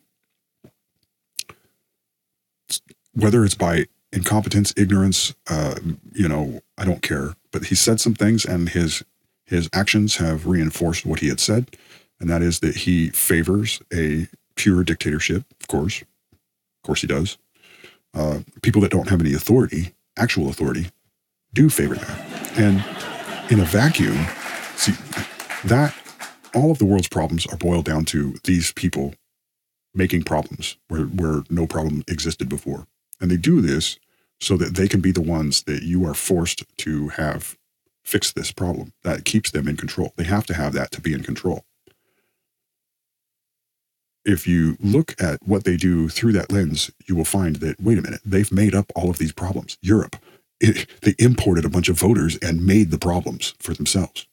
whether 3.16 3.44
it's 3.44 3.56
by 3.56 3.86
incompetence, 4.12 4.74
ignorance, 4.78 5.34
uh, 5.50 5.76
you 6.14 6.28
know, 6.28 6.62
I 6.78 6.86
don't 6.86 7.02
care. 7.02 7.36
But 7.52 7.66
he 7.66 7.76
said 7.76 8.00
some 8.00 8.14
things, 8.14 8.46
and 8.46 8.70
his 8.70 9.04
his 9.46 9.70
actions 9.74 10.18
have 10.18 10.48
reinforced 10.48 11.06
what 11.06 11.20
he 11.20 11.28
had 11.28 11.40
said, 11.40 11.78
and 12.20 12.30
that 12.30 12.42
is 12.42 12.60
that 12.60 12.76
he 12.76 13.10
favors 13.10 13.82
a 13.94 14.28
pure 14.56 14.84
dictatorship. 14.84 15.44
Of 15.62 15.68
course, 15.68 16.02
of 16.02 16.84
course, 16.84 17.02
he 17.02 17.08
does. 17.08 17.38
Uh, 18.14 18.40
people 18.62 18.82
that 18.82 18.92
don't 18.92 19.10
have 19.10 19.22
any 19.22 19.34
authority, 19.34 19.94
actual 20.18 20.50
authority, 20.50 20.90
do 21.56 21.70
favor 21.70 21.96
that. 21.96 22.60
And 22.60 22.84
in 23.52 23.60
a 23.60 23.66
vacuum, 23.66 24.26
see 24.76 24.94
that 25.66 25.96
all 26.54 26.72
of 26.72 26.78
the 26.78 26.86
world's 26.86 27.08
problems 27.08 27.46
are 27.48 27.58
boiled 27.58 27.86
down 27.86 28.06
to 28.06 28.36
these 28.44 28.72
people 28.74 29.16
making 29.94 30.24
problems 30.24 30.78
where, 30.90 31.06
where 31.06 31.44
no 31.50 31.66
problem 31.66 32.04
existed 32.08 32.50
before. 32.50 32.86
And 33.20 33.32
they 33.32 33.38
do 33.38 33.62
this 33.62 33.98
so 34.40 34.58
that 34.58 34.76
they 34.76 34.88
can 34.88 35.00
be 35.00 35.12
the 35.12 35.22
ones 35.22 35.64
that 35.64 35.84
you 35.84 36.06
are 36.06 36.14
forced 36.14 36.64
to 36.80 37.08
have 37.10 37.58
fix 38.04 38.32
this 38.32 38.52
problem. 38.52 38.94
That 39.04 39.26
keeps 39.26 39.52
them 39.52 39.68
in 39.68 39.78
control. 39.78 40.14
They 40.18 40.26
have 40.26 40.46
to 40.48 40.54
have 40.54 40.74
that 40.74 40.92
to 40.92 41.02
be 41.02 41.14
in 41.14 41.24
control. 41.24 41.64
If 44.26 44.48
you 44.48 44.76
look 44.80 45.16
at 45.22 45.40
what 45.44 45.64
they 45.64 45.78
do 45.78 46.10
through 46.10 46.34
that 46.34 46.52
lens, 46.52 46.92
you 47.06 47.16
will 47.16 47.26
find 47.26 47.58
that, 47.58 47.80
wait 47.80 47.98
a 47.98 48.02
minute, 48.02 48.22
they've 48.26 48.52
made 48.52 48.76
up 48.76 48.92
all 48.96 49.10
of 49.10 49.18
these 49.18 49.32
problems. 49.32 49.78
Europe, 49.82 50.18
it, 50.60 50.88
they 51.02 51.16
imported 51.20 51.66
a 51.66 51.70
bunch 51.70 51.90
of 51.90 52.00
voters 52.00 52.38
and 52.38 52.66
made 52.66 52.92
the 52.92 52.98
problems 52.98 53.54
for 53.60 53.74
themselves. 53.74 54.28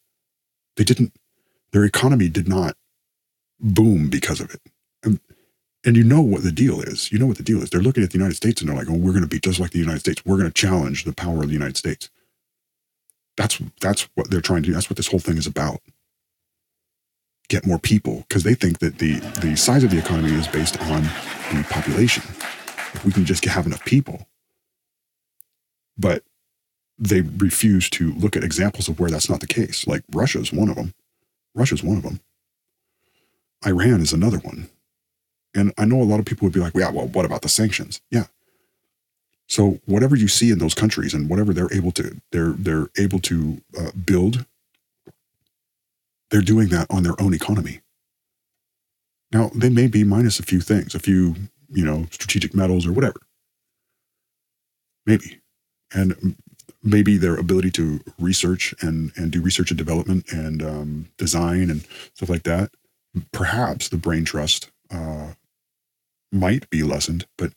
They 0.77 0.83
didn't, 0.83 1.13
their 1.71 1.83
economy 1.83 2.29
did 2.29 2.47
not 2.47 2.75
boom 3.59 4.09
because 4.09 4.39
of 4.39 4.53
it. 4.53 4.61
And 5.03 5.19
and 5.85 5.97
you 5.97 6.03
know 6.03 6.21
what 6.21 6.43
the 6.43 6.51
deal 6.51 6.79
is. 6.81 7.11
You 7.11 7.19
know 7.19 7.25
what 7.25 7.37
the 7.37 7.43
deal 7.43 7.61
is. 7.61 7.69
They're 7.69 7.81
looking 7.81 8.03
at 8.03 8.11
the 8.11 8.17
United 8.17 8.35
States 8.35 8.61
and 8.61 8.69
they're 8.69 8.77
like, 8.77 8.89
oh, 8.89 8.93
we're 8.93 9.11
going 9.11 9.23
to 9.23 9.27
be 9.27 9.39
just 9.39 9.59
like 9.59 9.71
the 9.71 9.79
United 9.79 9.99
States. 9.99 10.25
We're 10.25 10.37
going 10.37 10.49
to 10.49 10.53
challenge 10.53 11.03
the 11.03 11.13
power 11.13 11.41
of 11.41 11.47
the 11.47 11.53
United 11.53 11.75
States. 11.77 12.09
That's 13.35 13.59
that's 13.81 14.07
what 14.15 14.29
they're 14.29 14.41
trying 14.41 14.63
to 14.63 14.67
do. 14.67 14.73
That's 14.73 14.89
what 14.89 14.97
this 14.97 15.07
whole 15.07 15.19
thing 15.19 15.37
is 15.37 15.47
about. 15.47 15.81
Get 17.49 17.65
more 17.65 17.79
people 17.79 18.23
because 18.29 18.43
they 18.43 18.53
think 18.53 18.79
that 18.79 18.99
the 18.99 19.19
the 19.41 19.57
size 19.57 19.83
of 19.83 19.91
the 19.91 19.97
economy 19.97 20.33
is 20.33 20.47
based 20.47 20.79
on 20.83 21.01
the 21.01 21.65
population. 21.69 22.23
If 22.93 23.03
we 23.03 23.11
can 23.11 23.25
just 23.25 23.43
have 23.43 23.65
enough 23.65 23.83
people, 23.85 24.27
but 25.97 26.23
they 26.97 27.21
refuse 27.21 27.89
to 27.91 28.13
look 28.13 28.35
at 28.35 28.43
examples 28.43 28.87
of 28.87 28.99
where 28.99 29.09
that's 29.09 29.29
not 29.29 29.39
the 29.39 29.47
case. 29.47 29.87
Like 29.87 30.03
Russia's 30.11 30.53
one 30.53 30.69
of 30.69 30.75
them. 30.75 30.93
Russia's 31.55 31.83
one 31.83 31.97
of 31.97 32.03
them. 32.03 32.19
Iran 33.65 34.01
is 34.01 34.13
another 34.13 34.39
one. 34.39 34.69
And 35.55 35.73
I 35.77 35.85
know 35.85 36.01
a 36.01 36.03
lot 36.03 36.19
of 36.19 36.25
people 36.25 36.45
would 36.45 36.53
be 36.53 36.59
like, 36.59 36.73
yeah, 36.75 36.89
well, 36.89 37.07
what 37.07 37.25
about 37.25 37.41
the 37.41 37.49
sanctions? 37.49 38.01
Yeah. 38.09 38.25
So 39.47 39.79
whatever 39.85 40.15
you 40.15 40.27
see 40.27 40.51
in 40.51 40.57
those 40.57 40.73
countries 40.73 41.13
and 41.13 41.29
whatever 41.29 41.53
they're 41.53 41.73
able 41.73 41.91
to, 41.91 42.19
they're 42.31 42.53
they're 42.53 42.89
able 42.97 43.19
to 43.19 43.61
uh, 43.77 43.91
build. 44.05 44.45
They're 46.31 46.41
doing 46.41 46.69
that 46.69 46.87
on 46.89 47.03
their 47.03 47.19
own 47.21 47.33
economy. 47.33 47.81
Now 49.31 49.51
they 49.53 49.69
may 49.69 49.87
be 49.87 50.03
minus 50.03 50.39
a 50.39 50.43
few 50.43 50.61
things, 50.61 50.95
a 50.95 50.99
few 50.99 51.35
you 51.69 51.85
know 51.85 52.07
strategic 52.09 52.55
metals 52.55 52.87
or 52.87 52.93
whatever. 52.93 53.19
Maybe, 55.05 55.41
and 55.93 56.35
maybe 56.81 57.17
their 57.17 57.35
ability 57.35 57.71
to 57.71 58.01
research 58.19 58.73
and 58.81 59.11
and 59.15 59.31
do 59.31 59.41
research 59.41 59.71
and 59.71 59.77
development 59.77 60.25
and 60.31 60.61
um, 60.61 61.07
design 61.17 61.69
and 61.69 61.85
stuff 62.13 62.29
like 62.29 62.43
that. 62.43 62.71
Perhaps 63.31 63.89
the 63.89 63.97
brain 63.97 64.25
trust 64.25 64.71
uh, 64.91 65.33
might 66.31 66.69
be 66.69 66.83
lessened, 66.83 67.25
but 67.37 67.53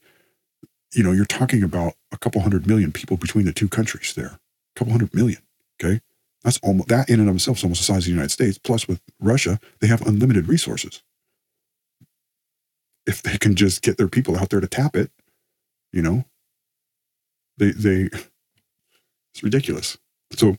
you 0.95 1.03
know, 1.03 1.13
you're 1.13 1.25
talking 1.27 1.63
about 1.63 1.95
a 2.13 2.19
couple 2.19 2.41
hundred 2.41 2.67
million 2.67 2.93
people 2.93 3.17
between 3.17 3.45
the 3.45 3.53
two 3.53 3.69
countries 3.69 4.15
there. 4.15 4.39
A 4.75 4.79
couple 4.79 4.93
hundred 4.93 5.15
million. 5.15 5.43
Okay. 5.83 6.01
That's 6.43 6.59
almost 6.63 6.89
that 6.89 7.11
in 7.11 7.21
and 7.21 7.29
of 7.29 7.37
itself 7.37 7.59
is 7.59 7.65
almost 7.65 7.81
the 7.81 7.85
size 7.85 7.99
of 7.99 8.05
the 8.05 8.11
United 8.11 8.31
States. 8.31 8.57
Plus, 8.57 8.87
with 8.87 9.01
Russia, 9.21 9.59
they 9.81 9.89
have 9.89 10.07
unlimited 10.07 10.49
resources. 10.49 11.03
If 13.07 13.23
they 13.23 13.37
can 13.37 13.57
just 13.57 13.83
get 13.83 13.99
their 13.99 14.09
people 14.09 14.39
out 14.39 14.51
there 14.51 14.61
to 14.61 14.69
tap 14.69 14.97
it, 14.97 15.11
you 15.93 16.03
know, 16.03 16.25
they 17.59 17.71
they 17.71 18.11
it's 19.33 19.43
ridiculous. 19.43 19.99
So 20.33 20.57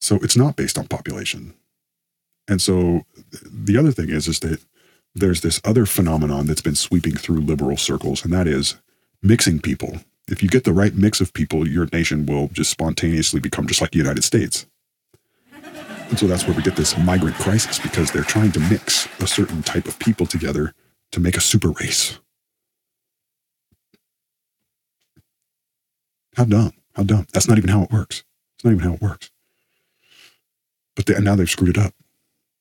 So 0.00 0.16
it's 0.22 0.36
not 0.36 0.56
based 0.56 0.78
on 0.78 0.86
population. 0.86 1.54
And 2.48 2.62
so 2.62 3.04
the 3.42 3.76
other 3.76 3.90
thing 3.90 4.08
is, 4.08 4.28
is 4.28 4.38
that 4.40 4.60
there's 5.14 5.40
this 5.40 5.60
other 5.64 5.86
phenomenon 5.86 6.46
that's 6.46 6.60
been 6.62 6.76
sweeping 6.76 7.16
through 7.16 7.40
liberal 7.40 7.76
circles, 7.76 8.22
and 8.24 8.32
that 8.32 8.46
is 8.46 8.76
mixing 9.22 9.60
people. 9.60 10.00
If 10.28 10.42
you 10.42 10.48
get 10.48 10.64
the 10.64 10.72
right 10.72 10.94
mix 10.94 11.20
of 11.20 11.32
people, 11.32 11.66
your 11.66 11.88
nation 11.92 12.26
will 12.26 12.48
just 12.48 12.70
spontaneously 12.70 13.40
become 13.40 13.66
just 13.66 13.80
like 13.80 13.92
the 13.92 13.98
United 13.98 14.22
States. 14.22 14.66
And 16.08 16.18
so 16.18 16.26
that's 16.28 16.46
where 16.46 16.56
we 16.56 16.62
get 16.62 16.76
this 16.76 16.96
migrant 16.98 17.36
crisis 17.36 17.78
because 17.80 18.12
they're 18.12 18.22
trying 18.22 18.52
to 18.52 18.60
mix 18.60 19.08
a 19.20 19.26
certain 19.26 19.62
type 19.62 19.88
of 19.88 19.98
people 19.98 20.26
together 20.26 20.72
to 21.12 21.20
make 21.20 21.36
a 21.36 21.40
super 21.40 21.70
race. 21.70 22.20
How 26.36 26.44
dumb. 26.44 26.72
How 26.94 27.02
dumb. 27.02 27.26
That's 27.32 27.48
not 27.48 27.58
even 27.58 27.70
how 27.70 27.82
it 27.82 27.90
works. 27.90 28.24
It's 28.56 28.64
not 28.64 28.72
even 28.72 28.84
how 28.84 28.94
it 28.94 29.02
works. 29.02 29.30
But 30.94 31.06
they, 31.06 31.18
now 31.20 31.36
they've 31.36 31.50
screwed 31.50 31.76
it 31.76 31.78
up. 31.78 31.94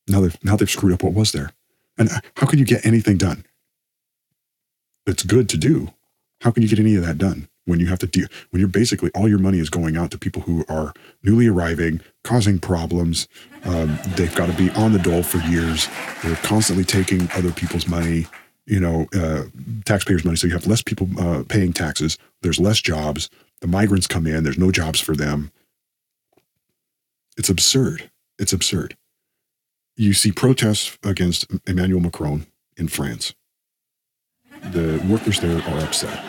Now 0.08 0.22
they've 0.22 0.44
now 0.44 0.56
they've 0.56 0.70
screwed 0.70 0.94
up 0.94 1.04
what 1.04 1.14
was 1.14 1.32
there. 1.32 1.52
And 1.98 2.10
how 2.36 2.48
can 2.48 2.60
you 2.60 2.66
get 2.66 2.86
anything 2.86 3.18
done? 3.18 3.46
It's 5.08 5.24
good 5.24 5.48
to 5.50 5.58
do. 5.58 5.94
How 6.42 6.52
can 6.52 6.64
you 6.64 6.70
get 6.70 6.80
any 6.80 6.96
of 6.96 7.06
that 7.06 7.18
done 7.18 7.48
when 7.66 7.80
you 7.80 7.88
have 7.88 8.00
to 8.00 8.08
deal 8.08 8.28
when 8.52 8.60
you're 8.60 8.70
basically 8.70 9.12
all 9.16 9.28
your 9.28 9.40
money 9.40 9.60
is 9.60 9.70
going 9.70 9.98
out 9.98 10.12
to 10.12 10.18
people 10.18 10.44
who 10.44 10.64
are 10.70 10.94
newly 11.24 11.48
arriving, 11.48 12.00
causing 12.24 12.60
problems. 12.60 13.28
Um, 13.64 13.98
they've 14.16 14.34
got 14.36 14.48
to 14.48 14.54
be 14.54 14.70
on 14.72 14.94
the 14.94 15.00
dole 15.00 15.24
for 15.24 15.40
years. 15.50 15.88
They're 16.24 16.36
constantly 16.38 16.86
taking 16.86 17.28
other 17.34 17.52
people's 17.52 17.88
money, 17.88 18.28
you 18.66 18.80
know, 18.80 19.08
uh, 19.16 19.44
taxpayers' 19.86 20.24
money. 20.24 20.38
So 20.38 20.48
you 20.48 20.54
have 20.54 20.68
less 20.68 20.84
people 20.84 21.10
uh, 21.20 21.44
paying 21.48 21.74
taxes. 21.74 22.18
There's 22.42 22.60
less 22.60 22.82
jobs. 22.82 23.30
The 23.66 23.72
migrants 23.72 24.06
come 24.06 24.28
in. 24.28 24.44
There's 24.44 24.60
no 24.60 24.72
jobs 24.72 25.00
for 25.00 25.16
them. 25.16 25.52
It's 27.36 27.50
absurd. 27.50 28.12
It's 28.38 28.54
absurd 28.54 28.96
you 29.98 30.14
see 30.14 30.32
protests 30.32 30.98
against 31.04 31.48
Emmanuel 31.66 32.02
Macron 32.02 32.48
in 32.78 32.88
France. 32.88 33.34
The 34.72 35.04
workers 35.08 35.40
there 35.40 35.62
are 35.62 35.80
upset. 35.80 36.24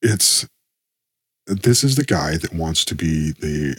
It's 0.00 0.46
this 1.46 1.84
is 1.84 1.96
the 1.96 2.04
guy 2.04 2.36
that 2.36 2.52
wants 2.52 2.84
to 2.86 2.94
be 2.94 3.32
the 3.32 3.76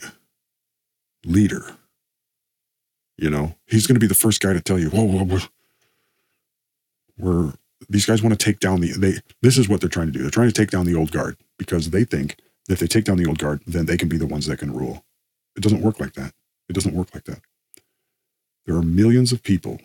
leader. 1.25 1.77
You 3.17 3.29
know, 3.29 3.55
he's 3.65 3.87
going 3.87 3.95
to 3.95 3.99
be 3.99 4.07
the 4.07 4.13
first 4.13 4.41
guy 4.41 4.53
to 4.53 4.61
tell 4.61 4.77
you, 4.77 4.89
whoa, 4.89 5.03
whoa, 5.03 5.23
whoa. 5.23 5.39
We're, 7.17 7.53
these 7.89 8.05
guys 8.05 8.21
want 8.21 8.37
to 8.37 8.43
take 8.43 8.59
down 8.59 8.81
the, 8.81 8.91
they, 8.93 9.15
this 9.41 9.57
is 9.57 9.69
what 9.69 9.81
they're 9.81 9.89
trying 9.89 10.07
to 10.07 10.13
do. 10.13 10.21
They're 10.21 10.29
trying 10.29 10.49
to 10.49 10.53
take 10.53 10.71
down 10.71 10.85
the 10.85 10.95
old 10.95 11.11
guard 11.11 11.37
because 11.57 11.91
they 11.91 12.03
think 12.03 12.37
that 12.67 12.73
if 12.73 12.79
they 12.79 12.87
take 12.87 13.05
down 13.05 13.17
the 13.17 13.27
old 13.27 13.39
guard, 13.39 13.61
then 13.67 13.85
they 13.85 13.97
can 13.97 14.09
be 14.09 14.17
the 14.17 14.25
ones 14.25 14.45
that 14.47 14.59
can 14.59 14.73
rule. 14.73 15.03
It 15.55 15.61
doesn't 15.61 15.81
work 15.81 15.99
like 15.99 16.13
that. 16.13 16.33
It 16.69 16.73
doesn't 16.73 16.95
work 16.95 17.13
like 17.13 17.25
that. 17.25 17.41
There 18.65 18.75
are 18.75 18.83
millions 18.83 19.31
of 19.31 19.43
people, 19.43 19.79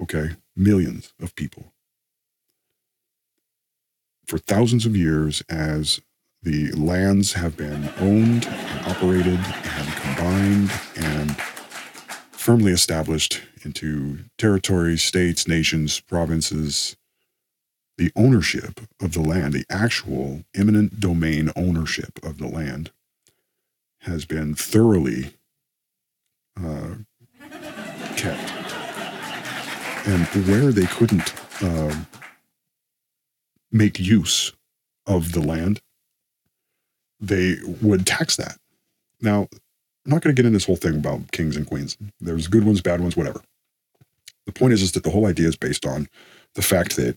okay? 0.00 0.30
Millions 0.56 1.12
of 1.22 1.34
people. 1.36 1.72
For 4.26 4.38
thousands 4.38 4.86
of 4.86 4.96
years, 4.96 5.42
as 5.48 6.00
the 6.42 6.72
lands 6.72 7.34
have 7.34 7.56
been 7.56 7.90
owned 7.98 8.46
and 8.46 8.86
operated 8.86 9.38
and 9.38 9.88
combined 9.96 10.70
and 10.96 11.36
firmly 12.32 12.72
established 12.72 13.42
into 13.64 14.18
territories, 14.36 15.02
states, 15.02 15.46
nations, 15.48 16.00
provinces, 16.00 16.96
the 17.96 18.10
ownership 18.16 18.80
of 19.00 19.12
the 19.12 19.20
land, 19.20 19.52
the 19.52 19.64
actual 19.70 20.44
eminent 20.54 21.00
domain 21.00 21.50
ownership 21.56 22.18
of 22.24 22.38
the 22.38 22.48
land 22.48 22.90
has 24.00 24.24
been 24.24 24.54
thoroughly 24.54 25.34
uh, 26.62 26.94
kept. 28.16 28.52
And 30.06 30.26
where 30.46 30.70
they 30.70 30.86
couldn't 30.86 31.32
uh, 31.62 31.94
make 33.72 33.98
use 33.98 34.52
of 35.06 35.32
the 35.32 35.40
land, 35.40 35.80
they 37.20 37.56
would 37.80 38.06
tax 38.06 38.36
that. 38.36 38.58
Now, 39.20 39.48
I'm 40.04 40.10
not 40.10 40.20
going 40.20 40.34
to 40.34 40.40
get 40.40 40.46
into 40.46 40.56
this 40.56 40.66
whole 40.66 40.76
thing 40.76 40.96
about 40.96 41.32
kings 41.32 41.56
and 41.56 41.66
queens. 41.66 41.96
There's 42.20 42.48
good 42.48 42.64
ones, 42.64 42.82
bad 42.82 43.00
ones, 43.00 43.16
whatever. 43.16 43.40
The 44.44 44.52
point 44.52 44.74
is, 44.74 44.82
is 44.82 44.92
that 44.92 45.04
the 45.04 45.10
whole 45.10 45.24
idea 45.24 45.48
is 45.48 45.56
based 45.56 45.86
on 45.86 46.08
the 46.54 46.62
fact 46.62 46.96
that 46.96 47.16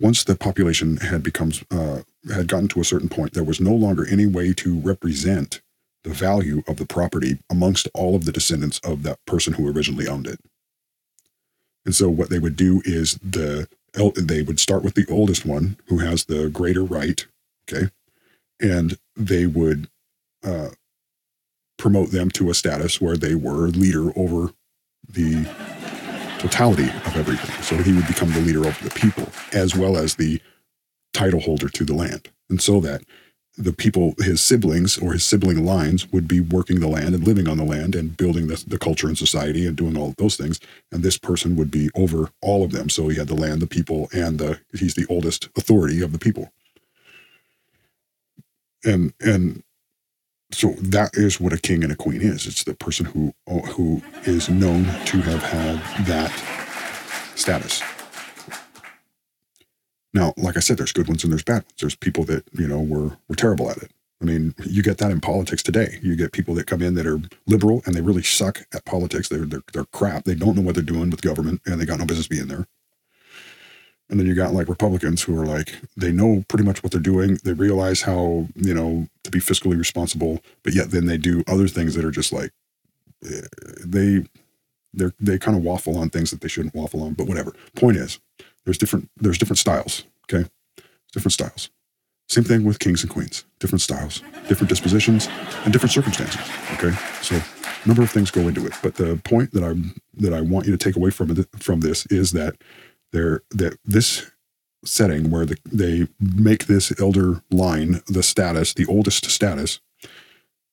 once 0.00 0.24
the 0.24 0.36
population 0.36 0.98
had 0.98 1.22
become 1.22 1.52
uh, 1.70 2.00
had 2.32 2.48
gotten 2.48 2.68
to 2.68 2.80
a 2.80 2.84
certain 2.84 3.08
point, 3.08 3.32
there 3.32 3.44
was 3.44 3.60
no 3.60 3.74
longer 3.74 4.06
any 4.06 4.26
way 4.26 4.52
to 4.52 4.78
represent 4.80 5.60
the 6.04 6.10
value 6.10 6.62
of 6.68 6.76
the 6.76 6.86
property 6.86 7.38
amongst 7.50 7.88
all 7.94 8.14
of 8.14 8.24
the 8.24 8.32
descendants 8.32 8.78
of 8.80 9.02
that 9.02 9.18
person 9.26 9.54
who 9.54 9.68
originally 9.68 10.06
owned 10.06 10.26
it. 10.26 10.38
And 11.84 11.94
so 11.94 12.08
what 12.08 12.30
they 12.30 12.38
would 12.38 12.56
do 12.56 12.82
is 12.84 13.14
the 13.22 13.68
they 13.94 14.42
would 14.42 14.60
start 14.60 14.84
with 14.84 14.94
the 14.94 15.06
oldest 15.08 15.46
one 15.46 15.78
who 15.86 15.98
has 15.98 16.26
the 16.26 16.50
greater 16.50 16.84
right, 16.84 17.26
okay, 17.66 17.88
and 18.60 18.98
they 19.16 19.46
would 19.46 19.88
uh, 20.44 20.68
promote 21.78 22.10
them 22.10 22.30
to 22.30 22.50
a 22.50 22.54
status 22.54 23.00
where 23.00 23.16
they 23.16 23.34
were 23.34 23.68
leader 23.68 24.12
over 24.16 24.52
the 25.08 25.48
totality 26.38 26.88
of 26.88 27.16
everything. 27.16 27.62
So 27.62 27.76
he 27.82 27.92
would 27.92 28.06
become 28.06 28.32
the 28.32 28.40
leader 28.40 28.66
of 28.66 28.78
the 28.82 28.90
people 28.90 29.28
as 29.52 29.76
well 29.76 29.96
as 29.96 30.16
the 30.16 30.40
title 31.12 31.40
holder 31.40 31.68
to 31.68 31.84
the 31.84 31.94
land, 31.94 32.30
and 32.50 32.60
so 32.60 32.80
that 32.80 33.02
the 33.58 33.72
people, 33.72 34.14
his 34.18 34.40
siblings 34.40 34.98
or 34.98 35.14
his 35.14 35.24
sibling 35.24 35.64
lines, 35.64 36.10
would 36.12 36.28
be 36.28 36.40
working 36.40 36.80
the 36.80 36.88
land 36.88 37.14
and 37.14 37.26
living 37.26 37.48
on 37.48 37.56
the 37.56 37.64
land 37.64 37.94
and 37.94 38.16
building 38.16 38.48
the, 38.48 38.62
the 38.66 38.78
culture 38.78 39.06
and 39.06 39.16
society 39.16 39.66
and 39.66 39.76
doing 39.76 39.96
all 39.96 40.10
of 40.10 40.16
those 40.16 40.36
things. 40.36 40.60
And 40.92 41.02
this 41.02 41.16
person 41.16 41.56
would 41.56 41.70
be 41.70 41.88
over 41.94 42.30
all 42.42 42.64
of 42.64 42.72
them. 42.72 42.90
So 42.90 43.08
he 43.08 43.16
had 43.16 43.28
the 43.28 43.34
land, 43.34 43.62
the 43.62 43.66
people, 43.66 44.08
and 44.12 44.38
the, 44.38 44.60
he's 44.78 44.94
the 44.94 45.06
oldest 45.08 45.48
authority 45.56 46.02
of 46.02 46.12
the 46.12 46.18
people. 46.18 46.52
And 48.84 49.14
and 49.20 49.62
so 50.50 50.72
that 50.80 51.10
is 51.14 51.40
what 51.40 51.52
a 51.52 51.58
king 51.58 51.82
and 51.82 51.92
a 51.92 51.96
queen 51.96 52.22
is. 52.22 52.46
It's 52.46 52.64
the 52.64 52.74
person 52.74 53.06
who 53.06 53.34
who 53.48 54.02
is 54.24 54.48
known 54.48 54.84
to 54.84 55.20
have 55.22 55.42
had 55.42 56.06
that 56.06 56.30
status. 57.34 57.82
Now, 60.16 60.32
like 60.38 60.56
I 60.56 60.60
said, 60.60 60.78
there's 60.78 60.92
good 60.92 61.08
ones 61.08 61.24
and 61.24 61.32
there's 61.32 61.44
bad 61.44 61.64
ones. 61.64 61.74
There's 61.78 61.94
people 61.94 62.24
that, 62.24 62.44
you 62.52 62.66
know, 62.66 62.80
were, 62.80 63.18
were 63.28 63.36
terrible 63.36 63.70
at 63.70 63.76
it. 63.76 63.90
I 64.22 64.24
mean, 64.24 64.54
you 64.64 64.82
get 64.82 64.96
that 64.98 65.10
in 65.10 65.20
politics 65.20 65.62
today. 65.62 65.98
You 66.02 66.16
get 66.16 66.32
people 66.32 66.54
that 66.54 66.66
come 66.66 66.80
in 66.80 66.94
that 66.94 67.06
are 67.06 67.20
liberal 67.46 67.82
and 67.84 67.94
they 67.94 68.00
really 68.00 68.22
suck 68.22 68.62
at 68.72 68.86
politics. 68.86 69.28
They're, 69.28 69.44
they're, 69.44 69.62
they're 69.74 69.84
crap. 69.84 70.24
They 70.24 70.34
don't 70.34 70.56
know 70.56 70.62
what 70.62 70.74
they're 70.74 70.82
doing 70.82 71.10
with 71.10 71.20
government 71.20 71.60
and 71.66 71.78
they 71.78 71.84
got 71.84 71.98
no 71.98 72.06
business 72.06 72.28
being 72.28 72.48
there. 72.48 72.66
And 74.08 74.20
then 74.20 74.26
you 74.26 74.34
got 74.34 74.54
like 74.54 74.68
Republicans 74.68 75.22
who 75.22 75.40
are 75.40 75.46
like, 75.46 75.74
they 75.96 76.12
know 76.12 76.44
pretty 76.48 76.64
much 76.64 76.82
what 76.82 76.92
they're 76.92 77.00
doing. 77.00 77.38
They 77.42 77.54
realize 77.54 78.02
how, 78.02 78.46
you 78.54 78.72
know, 78.72 79.08
to 79.24 79.30
be 79.30 79.40
fiscally 79.40 79.76
responsible, 79.76 80.40
but 80.62 80.74
yet 80.74 80.90
then 80.90 81.06
they 81.06 81.18
do 81.18 81.42
other 81.48 81.66
things 81.66 81.94
that 81.94 82.04
are 82.04 82.12
just 82.12 82.32
like, 82.32 82.52
eh, 83.24 83.40
they, 83.84 84.24
they're, 84.94 85.12
they 85.18 85.38
kind 85.38 85.56
of 85.56 85.64
waffle 85.64 85.98
on 85.98 86.08
things 86.08 86.30
that 86.30 86.40
they 86.40 86.48
shouldn't 86.48 86.74
waffle 86.74 87.02
on, 87.02 87.14
but 87.14 87.26
whatever. 87.26 87.52
Point 87.74 87.96
is, 87.96 88.20
there's 88.66 88.78
different 88.78 89.08
there's 89.16 89.38
different 89.38 89.58
styles. 89.58 90.04
Okay, 90.24 90.48
different 91.12 91.32
styles. 91.32 91.70
Same 92.28 92.44
thing 92.44 92.64
with 92.64 92.80
kings 92.80 93.02
and 93.02 93.10
queens. 93.10 93.44
Different 93.60 93.80
styles, 93.80 94.22
different 94.48 94.68
dispositions, 94.68 95.28
and 95.64 95.72
different 95.72 95.92
circumstances. 95.92 96.40
Okay, 96.72 96.94
so 97.22 97.36
a 97.36 97.88
number 97.88 98.02
of 98.02 98.10
things 98.10 98.30
go 98.30 98.48
into 98.48 98.66
it. 98.66 98.72
But 98.82 98.96
the 98.96 99.16
point 99.24 99.52
that 99.52 99.62
I 99.62 99.74
that 100.20 100.34
I 100.34 100.40
want 100.40 100.66
you 100.66 100.72
to 100.72 100.78
take 100.78 100.96
away 100.96 101.10
from 101.10 101.44
from 101.58 101.80
this 101.80 102.04
is 102.06 102.32
that 102.32 102.56
there 103.16 103.42
that 103.50 103.78
this 103.84 104.30
setting 104.84 105.30
where 105.30 105.46
the, 105.46 105.56
they 105.64 106.06
make 106.20 106.66
this 106.66 106.92
elder 107.00 107.42
line 107.50 108.02
the 108.06 108.22
status, 108.22 108.74
the 108.74 108.86
oldest 108.86 109.28
status, 109.30 109.80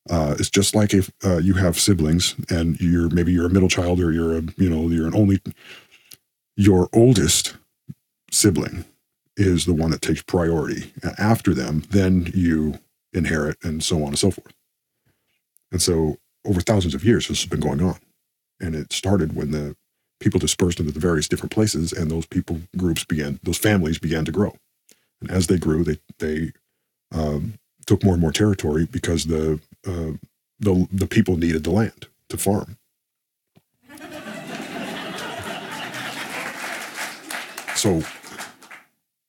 uh, 0.09 0.35
it's 0.37 0.49
just 0.49 0.75
like 0.75 0.93
if 0.93 1.09
uh, 1.23 1.37
you 1.37 1.53
have 1.53 1.79
siblings 1.79 2.35
and 2.49 2.79
you're 2.81 3.09
maybe 3.09 3.31
you're 3.31 3.45
a 3.45 3.49
middle 3.49 3.69
child 3.69 3.99
or 3.99 4.11
you're 4.11 4.37
a 4.37 4.41
you 4.57 4.69
know 4.69 4.89
you're 4.89 5.07
an 5.07 5.15
only 5.15 5.39
your 6.57 6.89
oldest 6.93 7.55
sibling 8.29 8.85
is 9.37 9.65
the 9.65 9.73
one 9.73 9.91
that 9.91 10.01
takes 10.01 10.21
priority. 10.21 10.93
After 11.17 11.53
them, 11.53 11.83
then 11.89 12.31
you 12.35 12.79
inherit 13.13 13.57
and 13.63 13.83
so 13.83 13.97
on 14.01 14.09
and 14.09 14.19
so 14.19 14.31
forth. 14.31 14.53
And 15.71 15.81
so 15.81 16.17
over 16.45 16.61
thousands 16.61 16.93
of 16.93 17.03
years, 17.03 17.27
this 17.27 17.41
has 17.41 17.49
been 17.49 17.59
going 17.59 17.81
on. 17.81 17.97
And 18.59 18.75
it 18.75 18.93
started 18.93 19.35
when 19.35 19.51
the 19.51 19.75
people 20.23 20.39
dispersed 20.39 20.79
into 20.79 20.93
the 20.93 21.01
various 21.01 21.27
different 21.27 21.51
places 21.51 21.91
and 21.91 22.09
those 22.09 22.25
people 22.25 22.61
groups 22.77 23.03
began, 23.03 23.39
those 23.43 23.57
families 23.57 23.99
began 23.99 24.23
to 24.23 24.31
grow. 24.31 24.55
And 25.19 25.29
as 25.29 25.47
they 25.47 25.57
grew, 25.57 25.83
they, 25.83 25.99
they 26.19 26.53
um, 27.11 27.55
took 27.85 28.05
more 28.05 28.13
and 28.13 28.21
more 28.21 28.31
territory 28.31 28.87
because 28.89 29.25
the, 29.25 29.59
uh, 29.85 30.13
the, 30.59 30.87
the 30.93 31.07
people 31.07 31.35
needed 31.35 31.65
the 31.65 31.71
land 31.71 32.07
to 32.29 32.37
farm. 32.37 32.77
So 37.75 38.01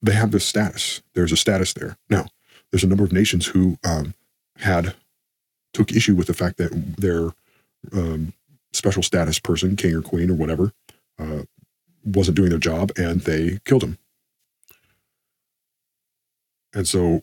they 0.00 0.12
have 0.12 0.30
this 0.30 0.44
status. 0.44 1.02
There's 1.14 1.32
a 1.32 1.36
status 1.36 1.72
there. 1.72 1.96
Now, 2.08 2.26
there's 2.70 2.84
a 2.84 2.86
number 2.86 3.02
of 3.02 3.12
nations 3.12 3.46
who 3.46 3.78
um, 3.84 4.14
had 4.58 4.94
took 5.72 5.90
issue 5.90 6.14
with 6.14 6.28
the 6.28 6.34
fact 6.34 6.58
that 6.58 6.96
their 6.96 7.32
um, 7.92 8.32
special 8.72 9.02
status 9.02 9.40
person, 9.40 9.74
king 9.74 9.94
or 9.94 10.02
queen 10.02 10.30
or 10.30 10.34
whatever, 10.34 10.72
uh, 11.18 11.42
wasn't 12.04 12.36
doing 12.36 12.50
their 12.50 12.58
job, 12.58 12.92
and 12.96 13.20
they 13.22 13.58
killed 13.64 13.82
him. 13.82 13.98
And 16.74 16.86
so, 16.88 17.22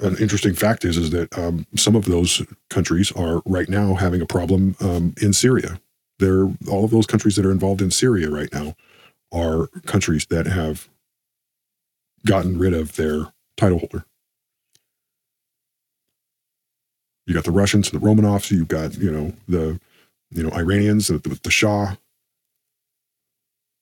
an 0.00 0.16
interesting 0.18 0.54
fact 0.54 0.84
is 0.84 0.96
is 0.96 1.10
that 1.10 1.36
um, 1.38 1.66
some 1.76 1.96
of 1.96 2.04
those 2.04 2.42
countries 2.70 3.12
are 3.12 3.42
right 3.46 3.68
now 3.68 3.94
having 3.94 4.20
a 4.20 4.26
problem 4.26 4.76
um, 4.80 5.14
in 5.20 5.32
Syria. 5.32 5.80
They're 6.18 6.52
all 6.68 6.84
of 6.84 6.90
those 6.90 7.06
countries 7.06 7.36
that 7.36 7.46
are 7.46 7.52
involved 7.52 7.82
in 7.82 7.90
Syria 7.90 8.30
right 8.30 8.52
now 8.52 8.74
are 9.32 9.66
countries 9.86 10.26
that 10.26 10.46
have 10.46 10.88
gotten 12.26 12.58
rid 12.58 12.72
of 12.72 12.96
their 12.96 13.32
title 13.56 13.78
holder. 13.78 14.04
You 17.26 17.34
got 17.34 17.44
the 17.44 17.50
Russians 17.50 17.90
and 17.90 18.00
the 18.00 18.06
Romanovs. 18.06 18.50
You've 18.50 18.68
got 18.68 18.96
you 18.96 19.10
know 19.10 19.32
the 19.48 19.80
you 20.30 20.42
know 20.42 20.50
Iranians 20.50 21.08
the, 21.08 21.18
the 21.18 21.50
Shah, 21.50 21.96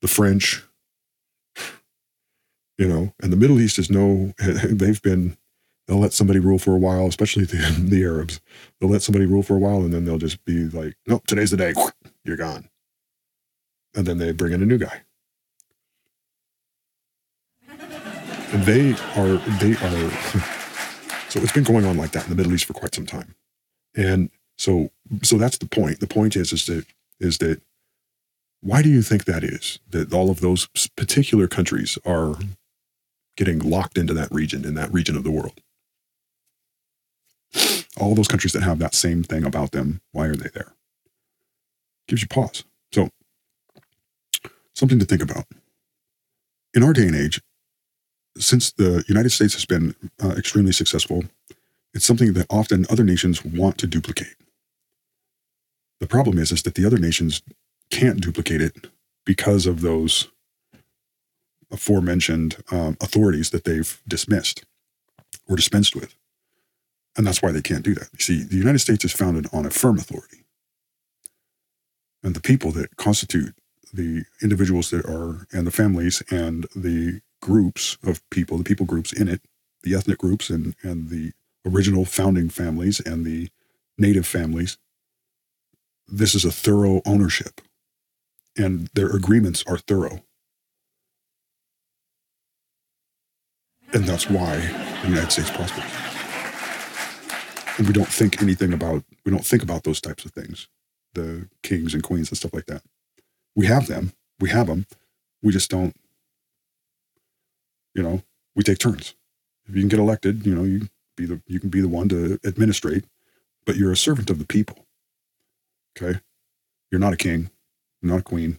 the 0.02 0.08
French. 0.08 0.62
You 2.76 2.88
know, 2.88 3.14
and 3.22 3.32
the 3.32 3.36
Middle 3.36 3.60
East 3.60 3.78
is 3.78 3.90
no. 3.90 4.34
They've 4.38 5.00
been. 5.00 5.36
They'll 5.88 5.98
let 5.98 6.12
somebody 6.12 6.38
rule 6.38 6.58
for 6.58 6.74
a 6.74 6.78
while, 6.78 7.06
especially 7.06 7.44
the 7.44 7.56
the 7.88 8.04
Arabs. 8.04 8.40
They'll 8.80 8.90
let 8.90 9.02
somebody 9.02 9.26
rule 9.26 9.42
for 9.42 9.56
a 9.56 9.58
while, 9.58 9.78
and 9.78 9.92
then 9.92 10.04
they'll 10.04 10.18
just 10.18 10.44
be 10.44 10.68
like, 10.68 10.96
"Nope, 11.06 11.26
today's 11.26 11.50
the 11.50 11.56
day. 11.56 11.74
You're 12.24 12.36
gone." 12.36 12.68
And 13.94 14.06
then 14.06 14.18
they 14.18 14.32
bring 14.32 14.52
in 14.52 14.62
a 14.62 14.66
new 14.66 14.78
guy. 14.78 15.02
And 17.68 18.64
they 18.64 18.92
are 19.16 19.36
they 19.60 19.72
are 19.72 20.10
so 21.28 21.40
it's 21.40 21.52
been 21.52 21.64
going 21.64 21.86
on 21.86 21.96
like 21.96 22.12
that 22.12 22.24
in 22.24 22.30
the 22.30 22.36
Middle 22.36 22.52
East 22.52 22.66
for 22.66 22.74
quite 22.74 22.94
some 22.94 23.06
time. 23.06 23.34
And 23.96 24.30
so 24.58 24.90
so 25.22 25.38
that's 25.38 25.58
the 25.58 25.66
point. 25.66 26.00
The 26.00 26.06
point 26.06 26.36
is 26.36 26.52
is 26.52 26.66
that 26.66 26.86
is 27.20 27.38
that 27.38 27.62
why 28.62 28.80
do 28.80 28.88
you 28.88 29.02
think 29.02 29.24
that 29.24 29.42
is? 29.42 29.80
That 29.90 30.12
all 30.14 30.30
of 30.30 30.40
those 30.40 30.68
particular 30.96 31.48
countries 31.48 31.98
are 32.06 32.36
getting 33.36 33.58
locked 33.58 33.98
into 33.98 34.14
that 34.14 34.30
region, 34.30 34.64
in 34.64 34.74
that 34.74 34.92
region 34.92 35.16
of 35.16 35.24
the 35.24 35.30
world. 35.32 35.60
All 38.00 38.14
those 38.14 38.28
countries 38.28 38.52
that 38.52 38.62
have 38.62 38.78
that 38.78 38.94
same 38.94 39.24
thing 39.24 39.44
about 39.44 39.72
them, 39.72 40.00
why 40.12 40.26
are 40.26 40.36
they 40.36 40.48
there? 40.54 40.72
Gives 42.06 42.22
you 42.22 42.28
pause. 42.28 42.64
So, 42.92 43.10
something 44.74 44.98
to 44.98 45.04
think 45.04 45.22
about. 45.22 45.44
In 46.72 46.84
our 46.84 46.92
day 46.92 47.06
and 47.06 47.16
age, 47.16 47.42
since 48.38 48.70
the 48.70 49.04
United 49.08 49.30
States 49.30 49.54
has 49.54 49.66
been 49.66 49.94
uh, 50.22 50.30
extremely 50.30 50.72
successful, 50.72 51.24
it's 51.92 52.06
something 52.06 52.32
that 52.34 52.46
often 52.48 52.86
other 52.88 53.04
nations 53.04 53.44
want 53.44 53.76
to 53.78 53.86
duplicate. 53.86 54.36
The 56.00 56.06
problem 56.06 56.38
is, 56.38 56.52
is 56.52 56.62
that 56.62 56.74
the 56.74 56.86
other 56.86 56.98
nations 56.98 57.42
can't 57.92 58.20
duplicate 58.20 58.62
it 58.62 58.88
because 59.24 59.66
of 59.66 59.82
those 59.82 60.28
aforementioned 61.70 62.56
um, 62.72 62.96
authorities 63.00 63.50
that 63.50 63.64
they've 63.64 64.02
dismissed 64.08 64.64
or 65.48 65.56
dispensed 65.56 65.94
with. 65.94 66.16
And 67.16 67.26
that's 67.26 67.42
why 67.42 67.52
they 67.52 67.62
can't 67.62 67.84
do 67.84 67.94
that. 67.94 68.08
You 68.12 68.20
see, 68.20 68.42
the 68.42 68.56
United 68.56 68.78
States 68.78 69.04
is 69.04 69.12
founded 69.12 69.46
on 69.52 69.66
a 69.66 69.70
firm 69.70 69.98
authority. 69.98 70.44
And 72.22 72.34
the 72.34 72.40
people 72.40 72.72
that 72.72 72.96
constitute 72.96 73.54
the 73.92 74.24
individuals 74.42 74.90
that 74.90 75.04
are, 75.04 75.46
and 75.52 75.66
the 75.66 75.70
families 75.70 76.22
and 76.30 76.66
the 76.74 77.20
groups 77.42 77.98
of 78.02 78.28
people, 78.30 78.56
the 78.56 78.64
people 78.64 78.86
groups 78.86 79.12
in 79.12 79.28
it, 79.28 79.42
the 79.82 79.94
ethnic 79.94 80.18
groups 80.18 80.48
and, 80.48 80.74
and 80.82 81.10
the 81.10 81.32
original 81.66 82.06
founding 82.06 82.48
families 82.48 83.00
and 83.00 83.26
the 83.26 83.50
native 83.98 84.26
families, 84.26 84.78
this 86.08 86.34
is 86.34 86.44
a 86.44 86.52
thorough 86.52 87.02
ownership. 87.04 87.60
And 88.56 88.88
their 88.94 89.08
agreements 89.08 89.64
are 89.66 89.78
thorough. 89.78 90.20
And 93.92 94.04
that's 94.04 94.28
why 94.28 94.56
the 95.02 95.08
United 95.08 95.32
States 95.32 95.50
prospers. 95.50 95.84
And 97.78 97.86
we 97.86 97.92
don't 97.92 98.08
think 98.08 98.42
anything 98.42 98.72
about, 98.72 99.04
we 99.24 99.32
don't 99.32 99.44
think 99.44 99.62
about 99.62 99.84
those 99.84 100.00
types 100.00 100.24
of 100.24 100.32
things, 100.32 100.68
the 101.14 101.48
kings 101.62 101.94
and 101.94 102.02
queens 102.02 102.28
and 102.28 102.36
stuff 102.36 102.54
like 102.54 102.66
that. 102.66 102.82
We 103.54 103.66
have 103.66 103.86
them, 103.86 104.12
we 104.40 104.50
have 104.50 104.66
them, 104.66 104.86
we 105.42 105.52
just 105.52 105.70
don't 105.70 105.94
you 107.94 108.02
know, 108.02 108.22
we 108.54 108.62
take 108.62 108.78
turns. 108.78 109.14
If 109.68 109.76
you 109.76 109.82
can 109.82 109.88
get 109.88 110.00
elected, 110.00 110.46
you 110.46 110.54
know, 110.54 110.64
you 110.64 110.88
be 111.16 111.26
the 111.26 111.40
you 111.46 111.60
can 111.60 111.68
be 111.68 111.80
the 111.80 111.88
one 111.88 112.08
to 112.08 112.38
administrate, 112.44 113.04
but 113.64 113.76
you're 113.76 113.92
a 113.92 113.96
servant 113.96 114.30
of 114.30 114.38
the 114.38 114.46
people. 114.46 114.86
Okay? 115.96 116.20
You're 116.90 117.00
not 117.00 117.12
a 117.12 117.18
king, 117.18 117.50
not 118.02 118.20
a 118.20 118.22
queen. 118.22 118.58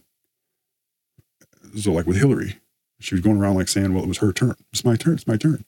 So 1.78 1.92
like 1.92 2.06
with 2.06 2.16
Hillary, 2.16 2.58
she 3.00 3.14
was 3.14 3.22
going 3.22 3.36
around 3.36 3.56
like 3.56 3.68
saying, 3.68 3.92
Well, 3.92 4.04
it 4.04 4.08
was 4.08 4.18
her 4.18 4.32
turn. 4.32 4.54
It's 4.72 4.84
my 4.84 4.96
turn, 4.96 5.14
it's 5.14 5.26
my 5.26 5.36
turn. 5.36 5.64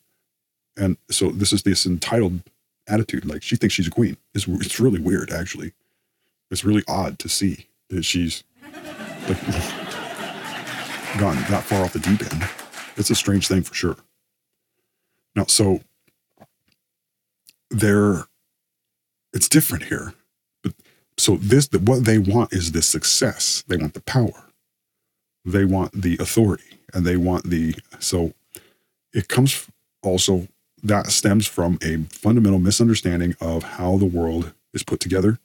And 0.76 0.96
so 1.10 1.30
this 1.30 1.52
is 1.52 1.62
this 1.62 1.86
entitled 1.86 2.42
attitude. 2.86 3.24
Like 3.24 3.42
she 3.42 3.56
thinks 3.56 3.74
she's 3.74 3.88
a 3.88 3.90
queen. 3.90 4.16
It's 4.34 4.46
it's 4.46 4.78
really 4.80 5.00
weird, 5.00 5.30
actually. 5.30 5.72
It's 6.50 6.64
really 6.64 6.84
odd 6.86 7.18
to 7.20 7.28
see 7.28 7.66
that 7.90 8.04
she's 8.04 8.44
like 8.62 9.40
gone 11.18 11.36
that 11.48 11.64
far 11.64 11.84
off 11.84 11.92
the 11.92 11.98
deep 11.98 12.22
end. 12.32 12.48
It's 12.96 13.10
a 13.10 13.14
strange 13.14 13.48
thing 13.48 13.62
for 13.62 13.74
sure. 13.74 13.96
Now, 15.34 15.44
so 15.46 15.80
there, 17.70 18.24
it's 19.32 19.48
different 19.48 19.84
here. 19.84 20.14
So 21.18 21.36
this, 21.36 21.68
what 21.72 22.04
they 22.04 22.18
want 22.18 22.52
is 22.52 22.72
the 22.72 22.82
success. 22.82 23.64
They 23.66 23.76
want 23.76 23.94
the 23.94 24.02
power. 24.02 24.50
They 25.44 25.64
want 25.64 26.02
the 26.02 26.16
authority, 26.18 26.78
and 26.92 27.06
they 27.06 27.16
want 27.16 27.48
the. 27.48 27.74
So 27.98 28.32
it 29.12 29.28
comes 29.28 29.66
also 30.02 30.48
that 30.82 31.06
stems 31.06 31.46
from 31.46 31.78
a 31.82 31.98
fundamental 32.10 32.58
misunderstanding 32.58 33.34
of 33.40 33.62
how 33.62 33.96
the 33.96 34.04
world 34.04 34.52
is 34.74 34.82
put 34.82 35.00
together, 35.00 35.38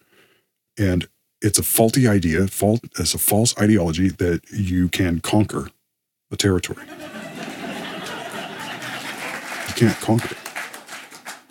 and 0.77 1.07
it's 1.41 1.59
a 1.59 1.63
faulty 1.63 2.07
idea. 2.07 2.47
Fault. 2.47 2.81
It's 2.99 3.13
a 3.13 3.19
false 3.19 3.57
ideology 3.57 4.09
that 4.09 4.41
you 4.51 4.89
can 4.89 5.21
conquer 5.21 5.69
a 6.31 6.35
territory 6.35 6.85
you 9.71 9.87
can't 9.87 10.01
conquer 10.01 10.35
it. 10.35 10.37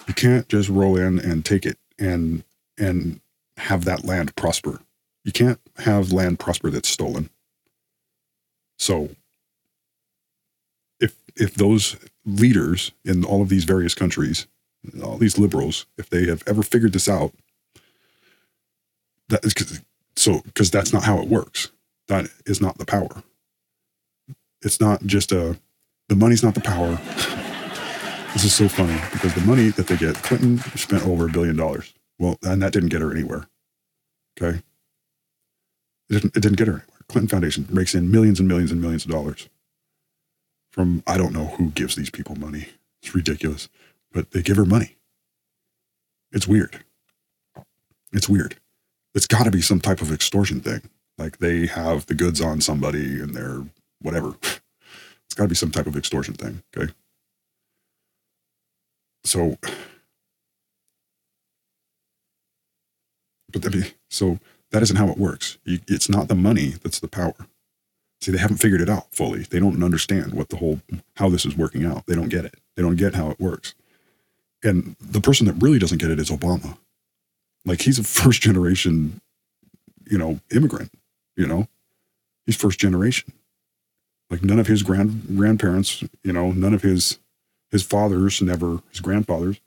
You 0.08 0.14
can't 0.14 0.48
just 0.48 0.68
roll 0.68 0.96
in 0.96 1.18
and 1.18 1.44
take 1.44 1.64
it 1.64 1.78
and 1.98 2.44
and 2.78 3.20
have 3.60 3.84
that 3.84 4.04
land 4.04 4.34
prosper. 4.36 4.80
You 5.24 5.32
can't 5.32 5.60
have 5.78 6.12
land 6.12 6.38
prosper 6.38 6.70
that's 6.70 6.88
stolen. 6.88 7.30
So 8.78 9.10
if 10.98 11.16
if 11.36 11.54
those 11.54 11.96
leaders 12.24 12.92
in 13.04 13.24
all 13.24 13.42
of 13.42 13.48
these 13.48 13.64
various 13.64 13.94
countries, 13.94 14.46
all 15.02 15.18
these 15.18 15.38
liberals, 15.38 15.86
if 15.98 16.08
they 16.08 16.26
have 16.26 16.42
ever 16.46 16.62
figured 16.62 16.92
this 16.92 17.08
out, 17.08 17.32
that 19.28 19.44
is 19.44 19.54
cause, 19.54 19.80
so 20.16 20.40
because 20.44 20.70
that's 20.70 20.92
not 20.92 21.04
how 21.04 21.18
it 21.18 21.28
works. 21.28 21.70
That 22.08 22.28
is 22.46 22.60
not 22.60 22.78
the 22.78 22.86
power. 22.86 23.22
It's 24.62 24.80
not 24.80 25.04
just 25.04 25.32
a 25.32 25.58
the 26.08 26.16
money's 26.16 26.42
not 26.42 26.54
the 26.54 26.60
power. 26.60 26.98
This 28.32 28.44
is 28.44 28.54
so 28.54 28.68
funny 28.68 28.94
because 29.10 29.34
the 29.34 29.40
money 29.40 29.70
that 29.70 29.88
they 29.88 29.96
get, 29.96 30.14
Clinton 30.14 30.58
spent 30.76 31.04
over 31.04 31.26
a 31.26 31.28
billion 31.28 31.56
dollars. 31.56 31.92
Well, 32.20 32.36
and 32.44 32.62
that 32.62 32.72
didn't 32.72 32.90
get 32.90 33.00
her 33.00 33.10
anywhere. 33.10 33.48
Okay. 34.40 34.58
It 36.10 36.12
didn't, 36.12 36.36
it 36.36 36.40
didn't 36.40 36.58
get 36.58 36.68
her 36.68 36.74
anywhere. 36.74 36.86
Clinton 37.08 37.28
Foundation 37.28 37.66
rakes 37.72 37.94
in 37.94 38.10
millions 38.12 38.38
and 38.38 38.46
millions 38.46 38.70
and 38.70 38.80
millions 38.80 39.04
of 39.04 39.10
dollars 39.10 39.48
from 40.70 41.02
I 41.06 41.16
don't 41.16 41.32
know 41.32 41.46
who 41.46 41.70
gives 41.70 41.96
these 41.96 42.10
people 42.10 42.36
money. 42.36 42.68
It's 43.02 43.14
ridiculous, 43.14 43.68
but 44.12 44.30
they 44.30 44.42
give 44.42 44.58
her 44.58 44.66
money. 44.66 44.98
It's 46.30 46.46
weird. 46.46 46.84
It's 48.12 48.28
weird. 48.28 48.56
It's 49.14 49.26
got 49.26 49.44
to 49.44 49.50
be 49.50 49.62
some 49.62 49.80
type 49.80 50.02
of 50.02 50.12
extortion 50.12 50.60
thing. 50.60 50.82
Like 51.18 51.38
they 51.38 51.66
have 51.66 52.06
the 52.06 52.14
goods 52.14 52.40
on 52.40 52.60
somebody 52.60 53.20
and 53.20 53.34
they're 53.34 53.64
whatever. 54.00 54.34
It's 55.26 55.36
got 55.36 55.44
to 55.44 55.48
be 55.48 55.54
some 55.54 55.70
type 55.70 55.86
of 55.86 55.96
extortion 55.96 56.34
thing. 56.34 56.60
Okay. 56.76 56.92
So, 59.22 59.58
but 63.52 63.70
be, 63.72 63.92
so 64.08 64.38
that 64.70 64.82
isn't 64.82 64.96
how 64.96 65.08
it 65.08 65.18
works. 65.18 65.58
You, 65.64 65.80
it's 65.88 66.08
not 66.08 66.28
the 66.28 66.34
money 66.34 66.74
that's 66.82 67.00
the 67.00 67.08
power. 67.08 67.34
See, 68.20 68.32
they 68.32 68.38
haven't 68.38 68.58
figured 68.58 68.80
it 68.80 68.88
out 68.88 69.14
fully. 69.14 69.44
They 69.44 69.58
don't 69.58 69.82
understand 69.82 70.34
what 70.34 70.50
the 70.50 70.56
whole 70.56 70.80
how 71.16 71.28
this 71.28 71.46
is 71.46 71.56
working 71.56 71.84
out. 71.84 72.06
They 72.06 72.14
don't 72.14 72.28
get 72.28 72.44
it. 72.44 72.54
They 72.76 72.82
don't 72.82 72.96
get 72.96 73.14
how 73.14 73.30
it 73.30 73.40
works. 73.40 73.74
And 74.62 74.94
the 75.00 75.20
person 75.20 75.46
that 75.46 75.54
really 75.54 75.78
doesn't 75.78 75.98
get 75.98 76.10
it 76.10 76.18
is 76.18 76.30
Obama. 76.30 76.76
Like 77.64 77.82
he's 77.82 77.98
a 77.98 78.04
first 78.22 78.42
generation, 78.42 79.20
you 80.10 80.18
know, 80.18 80.40
immigrant. 80.54 80.92
You 81.36 81.46
know, 81.46 81.68
he's 82.44 82.56
first 82.56 82.78
generation. 82.78 83.32
Like 84.28 84.44
none 84.44 84.58
of 84.58 84.66
his 84.66 84.82
grand 84.82 85.36
grandparents, 85.36 86.04
you 86.22 86.32
know, 86.32 86.52
none 86.52 86.74
of 86.74 86.82
his 86.82 87.18
his 87.70 87.82
fathers 87.82 88.42
never, 88.42 88.80
his 88.90 89.00
grandfathers 89.00 89.60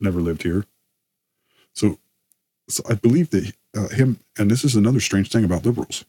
never 0.00 0.20
lived 0.20 0.42
here. 0.42 0.64
So, 1.72 1.98
so 2.68 2.82
I 2.88 2.94
believe 2.94 3.30
that 3.30 3.52
uh, 3.76 3.88
him, 3.88 4.20
and 4.38 4.50
this 4.50 4.64
is 4.64 4.76
another 4.76 5.00
strange 5.00 5.30
thing 5.30 5.44
about 5.44 5.64
liberals. 5.64 6.04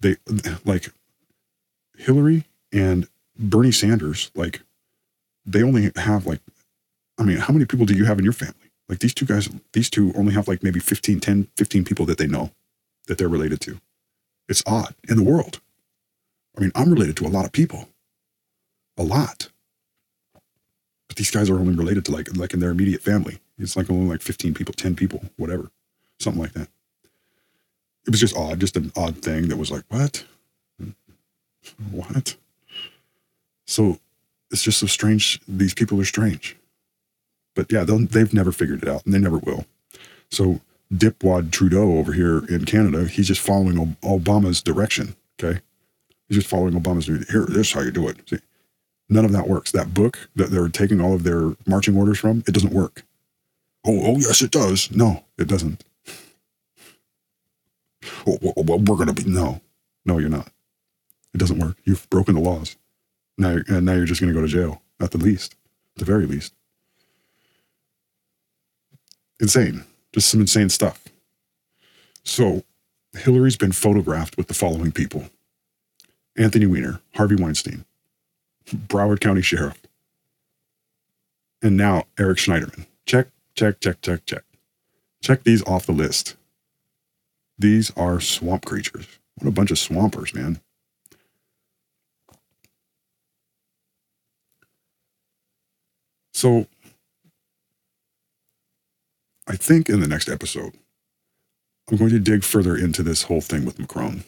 They 0.00 0.16
like 0.64 0.88
Hillary 1.96 2.44
and 2.72 3.08
Bernie 3.38 3.72
Sanders, 3.72 4.30
like 4.34 4.60
they 5.46 5.62
only 5.62 5.90
have 5.96 6.26
like, 6.26 6.40
I 7.18 7.24
mean, 7.24 7.38
how 7.38 7.52
many 7.52 7.64
people 7.64 7.86
do 7.86 7.94
you 7.94 8.04
have 8.04 8.18
in 8.18 8.24
your 8.24 8.32
family? 8.32 8.70
Like 8.88 8.98
these 8.98 9.14
two 9.14 9.26
guys, 9.26 9.48
these 9.72 9.88
two 9.88 10.12
only 10.16 10.32
have 10.34 10.48
like 10.48 10.62
maybe 10.62 10.80
15, 10.80 11.20
10, 11.20 11.48
15 11.56 11.84
people 11.84 12.04
that 12.06 12.18
they 12.18 12.26
know 12.26 12.50
that 13.06 13.18
they're 13.18 13.28
related 13.28 13.60
to. 13.62 13.80
It's 14.48 14.62
odd 14.66 14.94
in 15.08 15.16
the 15.16 15.22
world. 15.22 15.60
I 16.56 16.60
mean, 16.60 16.72
I'm 16.74 16.92
related 16.92 17.16
to 17.18 17.26
a 17.26 17.28
lot 17.28 17.46
of 17.46 17.52
people, 17.52 17.88
a 18.98 19.02
lot. 19.02 19.48
But 21.08 21.16
these 21.16 21.30
guys 21.30 21.48
are 21.48 21.58
only 21.58 21.74
related 21.74 22.04
to 22.06 22.12
like, 22.12 22.36
like 22.36 22.52
in 22.52 22.60
their 22.60 22.70
immediate 22.70 23.02
family. 23.02 23.38
It's 23.58 23.76
like 23.76 23.90
only 23.90 24.08
like 24.08 24.22
15 24.22 24.54
people, 24.54 24.74
10 24.74 24.96
people, 24.96 25.22
whatever, 25.36 25.70
something 26.18 26.42
like 26.42 26.52
that. 26.52 26.68
It 28.06 28.10
was 28.10 28.20
just 28.20 28.36
odd, 28.36 28.60
just 28.60 28.76
an 28.76 28.90
odd 28.96 29.22
thing 29.22 29.48
that 29.48 29.56
was 29.56 29.70
like, 29.70 29.84
what? 29.88 30.24
What? 31.92 32.36
So 33.66 34.00
it's 34.50 34.62
just 34.64 34.80
so 34.80 34.88
strange. 34.88 35.40
These 35.46 35.74
people 35.74 36.00
are 36.00 36.04
strange. 36.04 36.56
But 37.54 37.70
yeah, 37.70 37.84
they've 37.84 38.34
never 38.34 38.50
figured 38.50 38.82
it 38.82 38.88
out 38.88 39.04
and 39.04 39.14
they 39.14 39.18
never 39.18 39.38
will. 39.38 39.66
So 40.30 40.60
dipwad 40.92 41.52
Trudeau 41.52 41.98
over 41.98 42.12
here 42.12 42.44
in 42.46 42.64
Canada, 42.64 43.06
he's 43.06 43.28
just 43.28 43.40
following 43.40 43.96
Obama's 44.02 44.62
direction. 44.62 45.14
Okay. 45.40 45.60
He's 46.28 46.38
just 46.38 46.48
following 46.48 46.74
Obama's 46.74 47.06
direction. 47.06 47.32
Here, 47.32 47.46
this 47.46 47.68
is 47.68 47.72
how 47.72 47.82
you 47.82 47.90
do 47.90 48.08
it. 48.08 48.28
See, 48.28 48.38
none 49.08 49.24
of 49.24 49.32
that 49.32 49.48
works. 49.48 49.70
That 49.72 49.94
book 49.94 50.28
that 50.34 50.50
they're 50.50 50.68
taking 50.68 51.00
all 51.00 51.14
of 51.14 51.22
their 51.24 51.54
marching 51.66 51.96
orders 51.96 52.18
from, 52.18 52.42
it 52.46 52.52
doesn't 52.52 52.72
work. 52.72 53.04
Oh, 53.84 54.00
oh 54.02 54.18
yes, 54.18 54.42
it 54.42 54.50
does. 54.50 54.90
No, 54.90 55.24
it 55.38 55.48
doesn't. 55.48 55.84
Oh, 58.26 58.38
well, 58.40 58.78
we're 58.78 58.96
going 58.96 59.12
to 59.12 59.12
be, 59.12 59.28
no, 59.28 59.60
no, 60.04 60.18
you're 60.18 60.28
not. 60.28 60.48
It 61.34 61.38
doesn't 61.38 61.58
work. 61.58 61.76
You've 61.84 62.08
broken 62.10 62.34
the 62.34 62.40
laws. 62.40 62.76
Now, 63.38 63.58
and 63.68 63.86
now 63.86 63.94
you're 63.94 64.04
just 64.04 64.20
going 64.20 64.32
to 64.32 64.38
go 64.38 64.46
to 64.46 64.52
jail 64.52 64.82
at 65.00 65.10
the 65.10 65.18
least, 65.18 65.56
at 65.96 66.00
the 66.00 66.04
very 66.04 66.26
least. 66.26 66.52
Insane. 69.40 69.84
Just 70.12 70.30
some 70.30 70.40
insane 70.40 70.68
stuff. 70.68 71.02
So, 72.22 72.62
Hillary's 73.14 73.56
been 73.56 73.72
photographed 73.72 74.36
with 74.36 74.48
the 74.48 74.54
following 74.54 74.92
people 74.92 75.24
Anthony 76.36 76.66
Weiner, 76.66 77.00
Harvey 77.14 77.36
Weinstein, 77.36 77.84
Broward 78.66 79.20
County 79.20 79.42
Sheriff, 79.42 79.80
and 81.62 81.76
now 81.76 82.04
Eric 82.18 82.38
Schneiderman. 82.38 82.86
Check, 83.06 83.28
check, 83.54 83.80
check, 83.80 84.00
check, 84.02 84.24
check. 84.26 84.44
Check 85.22 85.44
these 85.44 85.62
off 85.64 85.86
the 85.86 85.92
list. 85.92 86.36
These 87.58 87.92
are 87.96 88.20
swamp 88.20 88.64
creatures. 88.64 89.06
What 89.36 89.48
a 89.48 89.52
bunch 89.52 89.70
of 89.70 89.78
swampers, 89.78 90.34
man. 90.34 90.60
So, 96.32 96.66
I 99.46 99.56
think 99.56 99.88
in 99.88 100.00
the 100.00 100.08
next 100.08 100.28
episode, 100.28 100.74
I'm 101.90 101.96
going 101.96 102.10
to 102.10 102.18
dig 102.18 102.42
further 102.42 102.76
into 102.76 103.02
this 103.02 103.24
whole 103.24 103.40
thing 103.40 103.64
with 103.64 103.78
Macron. 103.78 104.24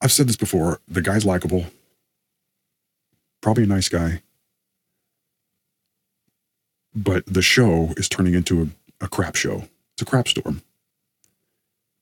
I've 0.00 0.12
said 0.12 0.28
this 0.28 0.36
before 0.36 0.80
the 0.88 1.00
guy's 1.00 1.24
likable, 1.24 1.66
probably 3.40 3.64
a 3.64 3.68
nice 3.68 3.88
guy, 3.88 4.22
but 6.94 7.24
the 7.26 7.42
show 7.42 7.92
is 7.96 8.08
turning 8.08 8.34
into 8.34 8.62
a, 8.62 9.04
a 9.04 9.08
crap 9.08 9.36
show. 9.36 9.64
It's 9.94 10.02
a 10.02 10.04
crap 10.04 10.28
storm. 10.28 10.62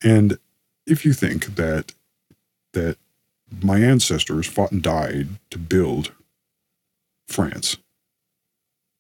And 0.03 0.39
if 0.87 1.05
you 1.05 1.13
think 1.13 1.57
that 1.57 1.95
that 2.73 2.97
my 3.63 3.81
ancestors 3.81 4.47
fought 4.47 4.71
and 4.71 4.83
died 4.83 5.29
to 5.51 5.59
build 5.59 6.13
France 7.27 7.77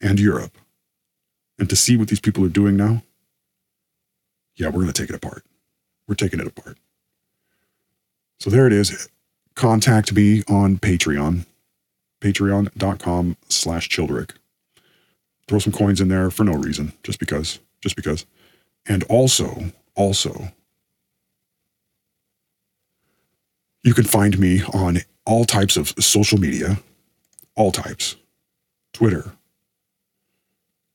and 0.00 0.18
Europe 0.18 0.58
and 1.58 1.68
to 1.68 1.76
see 1.76 1.96
what 1.96 2.08
these 2.08 2.20
people 2.20 2.44
are 2.44 2.48
doing 2.48 2.76
now, 2.76 3.02
yeah, 4.56 4.66
we're 4.66 4.82
going 4.82 4.88
to 4.88 4.92
take 4.92 5.10
it 5.10 5.16
apart. 5.16 5.44
We're 6.08 6.16
taking 6.16 6.40
it 6.40 6.46
apart. 6.46 6.78
So 8.40 8.50
there 8.50 8.66
it 8.66 8.72
is. 8.72 9.08
Contact 9.54 10.12
me 10.12 10.42
on 10.48 10.78
Patreon, 10.78 11.46
patreon.com 12.20 13.36
slash 13.48 13.88
Childerick. 13.88 14.32
Throw 15.50 15.58
some 15.58 15.72
coins 15.72 16.00
in 16.00 16.06
there 16.06 16.30
for 16.30 16.44
no 16.44 16.52
reason, 16.52 16.92
just 17.02 17.18
because, 17.18 17.58
just 17.80 17.96
because. 17.96 18.24
And 18.86 19.02
also, 19.08 19.72
also, 19.96 20.52
you 23.82 23.92
can 23.92 24.04
find 24.04 24.38
me 24.38 24.62
on 24.72 24.98
all 25.26 25.44
types 25.44 25.76
of 25.76 25.88
social 25.98 26.38
media, 26.38 26.78
all 27.56 27.72
types 27.72 28.14
Twitter, 28.92 29.32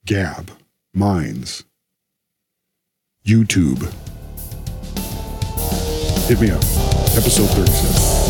Gab, 0.05 0.49
Minds, 0.93 1.65
YouTube. 3.25 3.81
Hit 6.29 6.39
me 6.39 6.51
up. 6.51 6.63
Episode 7.17 7.47
37. 7.47 8.24